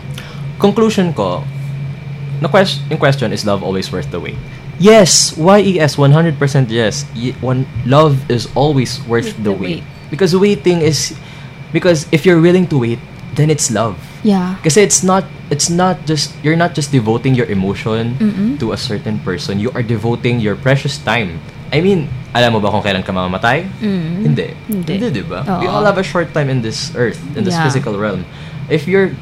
Conclusion 0.55 1.11
ko, 1.11 1.43
na 2.39 2.47
quest- 2.47 2.83
yung 2.87 2.99
question 2.99 3.31
is 3.31 3.43
love 3.43 3.63
always 3.63 3.87
worth 3.87 4.07
the 4.11 4.19
wait? 4.19 4.39
Yes, 4.79 5.37
YES, 5.37 5.95
100% 5.95 6.69
yes. 6.69 7.05
Y- 7.15 7.35
one, 7.41 7.65
love 7.85 8.17
is 8.29 8.47
always 8.55 9.01
worth 9.05 9.35
the, 9.37 9.43
the 9.43 9.51
wait. 9.53 9.59
wait. 9.61 9.83
Because 10.09 10.35
waiting 10.35 10.81
is, 10.81 11.13
because 11.71 12.05
if 12.11 12.25
you're 12.25 12.41
willing 12.41 12.67
to 12.67 12.77
wait, 12.79 12.99
then 13.35 13.49
it's 13.49 13.71
love. 13.71 13.97
Yeah. 14.23 14.55
Kasi 14.63 14.81
it's 14.81 15.03
not, 15.03 15.25
it's 15.49 15.69
not 15.69 16.05
just, 16.05 16.33
you're 16.43 16.55
not 16.55 16.73
just 16.73 16.91
devoting 16.91 17.35
your 17.35 17.47
emotion 17.47 18.15
Mm-mm. 18.17 18.59
to 18.59 18.71
a 18.73 18.77
certain 18.77 19.19
person. 19.19 19.59
You 19.59 19.71
are 19.71 19.83
devoting 19.83 20.39
your 20.39 20.55
precious 20.55 20.97
time. 20.97 21.39
I 21.73 21.81
mean, 21.81 22.07
alam 22.33 22.53
mo 22.53 22.59
ba 22.61 22.69
kung 22.69 22.81
kailan 22.81 23.01
ka 23.05 23.11
mamamatay? 23.11 23.65
Mm. 23.81 24.25
Hindi. 24.25 24.47
Hindi. 24.69 24.93
Hindi, 24.97 25.09
di 25.21 25.23
ba? 25.25 25.41
We 25.61 25.65
all 25.65 25.85
have 25.85 25.97
a 25.97 26.05
short 26.05 26.33
time 26.33 26.49
in 26.49 26.61
this 26.61 26.93
earth, 26.95 27.17
in 27.37 27.43
this 27.45 27.53
Yeah. 27.57 27.65
physical 27.65 27.97
realm. 27.97 28.25
If 28.69 28.85
you're, 28.85 29.13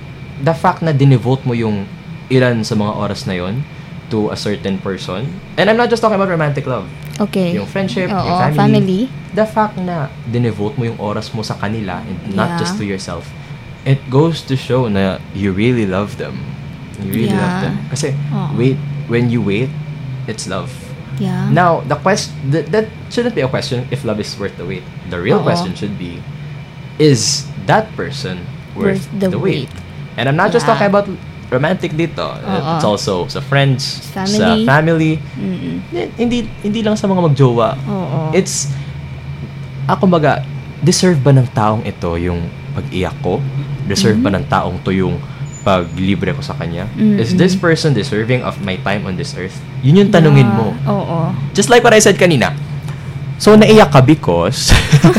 the 0.44 0.54
fact 0.56 0.82
na 0.84 0.92
dinevote 0.92 1.46
mo 1.48 1.54
yung 1.54 1.88
ilan 2.32 2.64
sa 2.66 2.76
mga 2.76 2.92
oras 2.96 3.24
na 3.28 3.36
yon 3.36 3.64
to 4.12 4.30
a 4.30 4.38
certain 4.38 4.78
person, 4.78 5.26
and 5.58 5.65
I'm 5.71 5.80
not 5.80 5.89
just 5.89 6.04
talking 6.04 6.19
about 6.19 6.28
romantic 6.30 6.67
love, 6.67 6.86
Okay. 7.17 7.56
yung 7.56 7.65
friendship, 7.65 8.12
Oo, 8.12 8.19
yung 8.19 8.38
family, 8.54 8.56
family. 8.56 9.02
the 9.34 9.45
fact 9.47 9.80
na 9.80 10.12
dinevote 10.28 10.76
mo 10.76 10.84
yung 10.86 11.00
oras 11.00 11.32
mo 11.32 11.41
sa 11.41 11.56
kanila 11.56 12.04
and 12.04 12.36
not 12.36 12.56
Yeah. 12.56 12.60
just 12.60 12.76
to 12.78 12.84
yourself, 12.84 13.32
it 13.84 13.97
goes 14.12 14.43
to 14.45 14.54
show 14.54 14.86
na 14.86 15.17
you 15.34 15.50
really 15.52 15.88
love 15.88 16.19
them. 16.19 16.38
You 17.02 17.10
really 17.15 17.34
love 17.34 17.56
Yeah. 17.58 17.63
them. 17.65 17.76
Kasi, 17.89 18.13
Oo. 18.30 18.54
wait, 18.54 18.78
when 19.08 19.32
you 19.34 19.41
wait, 19.41 19.71
it's 20.28 20.45
love. 20.45 20.69
Yeah. 21.17 21.50
Now, 21.50 21.82
the 21.86 21.95
question 21.97 22.34
that, 22.52 22.69
that 22.74 22.86
shouldn't 23.10 23.34
be 23.34 23.41
a 23.41 23.50
question 23.50 23.86
if 23.89 24.04
love 24.06 24.17
is 24.19 24.34
worth 24.38 24.58
the 24.58 24.65
wait. 24.65 24.84
The 25.10 25.17
real 25.17 25.41
Oo. 25.41 25.45
question 25.45 25.74
should 25.74 25.97
be, 25.97 26.21
is 26.97 27.45
that 27.65 27.89
person 27.95 28.45
worth, 28.74 29.06
Worth 29.10 29.19
the, 29.19 29.30
the 29.34 29.39
wait? 29.41 29.69
wait. 29.69 29.71
And 30.17 30.28
I'm 30.30 30.36
not 30.36 30.52
just 30.52 30.65
Yeah. 30.65 30.74
talking 30.76 30.89
about 30.89 31.06
romantic 31.52 31.92
dito. 31.94 32.24
Oo. 32.24 32.72
It's 32.74 32.88
also 32.88 33.28
sa 33.28 33.44
friends, 33.44 34.08
sa 34.10 34.24
Family. 34.24 34.64
family. 34.64 35.14
Mm-mm. 35.36 35.76
Hindi 36.16 36.48
hindi 36.64 36.80
lang 36.80 36.96
sa 36.96 37.06
mga 37.06 37.22
magjowa. 37.28 37.76
Oo. 37.86 38.20
It's 38.32 38.72
ako 39.86 40.08
baga, 40.08 40.48
deserve 40.80 41.20
ba 41.20 41.36
ng 41.36 41.52
taong 41.52 41.84
ito 41.84 42.16
yung 42.16 42.40
pag-iyak 42.72 43.14
ko? 43.20 43.44
Deserve 43.84 44.16
ba 44.18 44.32
ng 44.32 44.48
taong 44.48 44.80
to 44.80 44.96
yung 44.96 45.20
paglibre 45.62 46.32
ko 46.32 46.40
sa 46.40 46.56
kanya? 46.56 46.88
Is 46.96 47.36
Mm-mm. 47.36 47.38
this 47.38 47.54
person 47.54 47.92
deserving 47.92 48.42
of 48.42 48.56
my 48.64 48.80
time 48.80 49.04
on 49.04 49.20
this 49.20 49.36
earth? 49.36 49.54
Yun 49.84 50.08
yung 50.08 50.10
tanungin 50.10 50.48
Yeah. 50.48 50.58
mo. 50.58 50.68
Oo. 50.88 51.18
Just 51.52 51.68
like 51.68 51.84
what 51.84 51.92
I 51.92 52.00
said 52.00 52.16
kanina. 52.16 52.56
So, 53.42 53.58
naiyak 53.58 53.90
ka 53.90 54.06
because... 54.06 54.70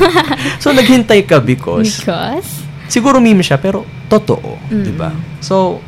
so, 0.62 0.70
naghintay 0.70 1.26
ka 1.26 1.42
because... 1.42 1.98
Because? 1.98 2.62
siguro 2.86 3.18
meme 3.18 3.42
siya, 3.42 3.58
pero 3.58 3.82
totoo. 4.06 4.62
di 4.70 4.94
ba? 4.94 5.10
So, 5.42 5.82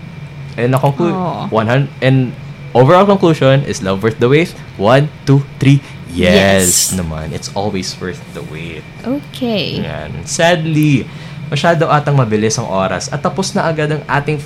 and 0.57 0.73
na 0.73 0.79
conclude, 0.79 1.15
Oo. 1.15 1.49
100, 1.51 1.89
and 2.01 2.31
overall 2.73 3.05
conclusion 3.05 3.63
is 3.65 3.81
love 3.81 4.03
worth 4.03 4.19
the 4.19 4.29
wait? 4.29 4.51
One, 4.77 5.07
two, 5.25 5.43
three, 5.59 5.79
yes, 6.11 6.91
Yes. 6.91 6.95
naman. 6.95 7.31
It's 7.31 7.51
always 7.55 7.95
worth 7.99 8.19
the 8.33 8.43
wait. 8.49 8.83
Okay. 9.03 9.83
Yan. 9.83 10.27
Sadly, 10.27 11.07
masyado 11.47 11.87
atang 11.87 12.17
mabilis 12.17 12.57
ang 12.57 12.67
oras 12.67 13.11
at 13.11 13.21
tapos 13.21 13.53
na 13.53 13.67
agad 13.67 13.91
ang 13.93 14.03
ating 14.07 14.39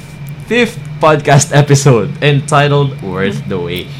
fifth 0.44 0.76
podcast 0.98 1.52
episode 1.52 2.08
entitled 2.20 2.96
Worth 3.04 3.44
the 3.48 3.60
Wait. 3.60 3.92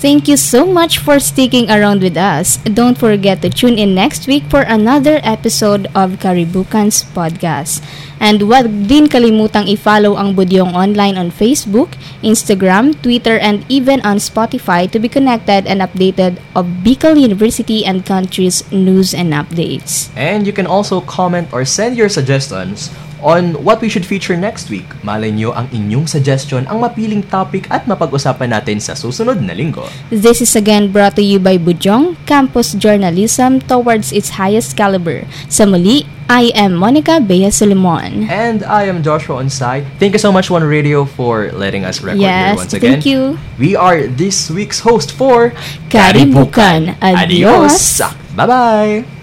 Thank 0.00 0.32
you 0.32 0.40
so 0.40 0.64
much 0.64 0.96
for 0.96 1.20
sticking 1.20 1.68
around 1.68 2.00
with 2.00 2.16
us. 2.16 2.56
Don't 2.64 2.96
forget 2.96 3.44
to 3.44 3.52
tune 3.52 3.76
in 3.76 3.92
next 3.92 4.24
week 4.24 4.48
for 4.48 4.64
another 4.64 5.20
episode 5.20 5.92
of 5.92 6.16
Karibukan's 6.16 7.04
podcast. 7.04 7.84
And 8.20 8.52
wag 8.52 8.68
din 8.84 9.08
kalimutang 9.08 9.64
i-follow 9.64 10.20
ang 10.20 10.36
Budyong 10.36 10.76
online 10.76 11.16
on 11.16 11.32
Facebook, 11.32 11.96
Instagram, 12.20 12.92
Twitter, 13.00 13.40
and 13.40 13.64
even 13.72 14.04
on 14.04 14.20
Spotify 14.20 14.84
to 14.92 15.00
be 15.00 15.08
connected 15.08 15.64
and 15.64 15.80
updated 15.80 16.36
of 16.52 16.84
Bicol 16.84 17.16
University 17.16 17.80
and 17.80 18.04
country's 18.04 18.60
news 18.68 19.16
and 19.16 19.32
updates. 19.32 20.12
And 20.20 20.44
you 20.44 20.52
can 20.52 20.68
also 20.68 21.00
comment 21.00 21.48
or 21.50 21.64
send 21.64 21.96
your 21.96 22.12
suggestions 22.12 22.92
on 23.22 23.54
what 23.64 23.80
we 23.80 23.88
should 23.88 24.04
feature 24.04 24.36
next 24.36 24.68
week. 24.68 24.86
Malay 25.04 25.30
nyo 25.30 25.52
ang 25.52 25.68
inyong 25.70 26.08
suggestion 26.08 26.66
ang 26.66 26.80
mapiling 26.80 27.22
topic 27.22 27.68
at 27.70 27.84
mapag-usapan 27.86 28.50
natin 28.52 28.80
sa 28.80 28.92
susunod 28.92 29.40
na 29.40 29.54
linggo. 29.54 29.86
This 30.08 30.40
is 30.40 30.56
again 30.56 30.90
brought 30.90 31.16
to 31.16 31.24
you 31.24 31.38
by 31.38 31.56
Bujong 31.56 32.16
Campus 32.24 32.72
Journalism 32.74 33.60
towards 33.64 34.10
its 34.10 34.40
highest 34.40 34.76
caliber. 34.76 35.24
Sa 35.48 35.64
muli, 35.64 36.04
I 36.30 36.54
am 36.54 36.78
Monica 36.78 37.18
Bea 37.18 37.50
Solimon. 37.50 38.30
And 38.30 38.62
I 38.62 38.86
am 38.86 39.02
Joshua 39.02 39.42
Onsai. 39.42 39.82
Thank 39.98 40.14
you 40.14 40.22
so 40.22 40.30
much, 40.30 40.46
One 40.46 40.62
Radio, 40.62 41.02
for 41.04 41.50
letting 41.50 41.82
us 41.82 42.00
record 42.06 42.22
here 42.22 42.30
Yes, 42.30 42.56
once 42.56 42.72
again. 42.72 43.02
thank 43.02 43.06
you. 43.06 43.34
We 43.58 43.74
are 43.74 44.06
this 44.06 44.46
week's 44.46 44.86
host 44.86 45.10
for 45.10 45.50
Karibukan. 45.90 46.94
Adios. 47.02 47.98
Bye-bye! 48.38 49.19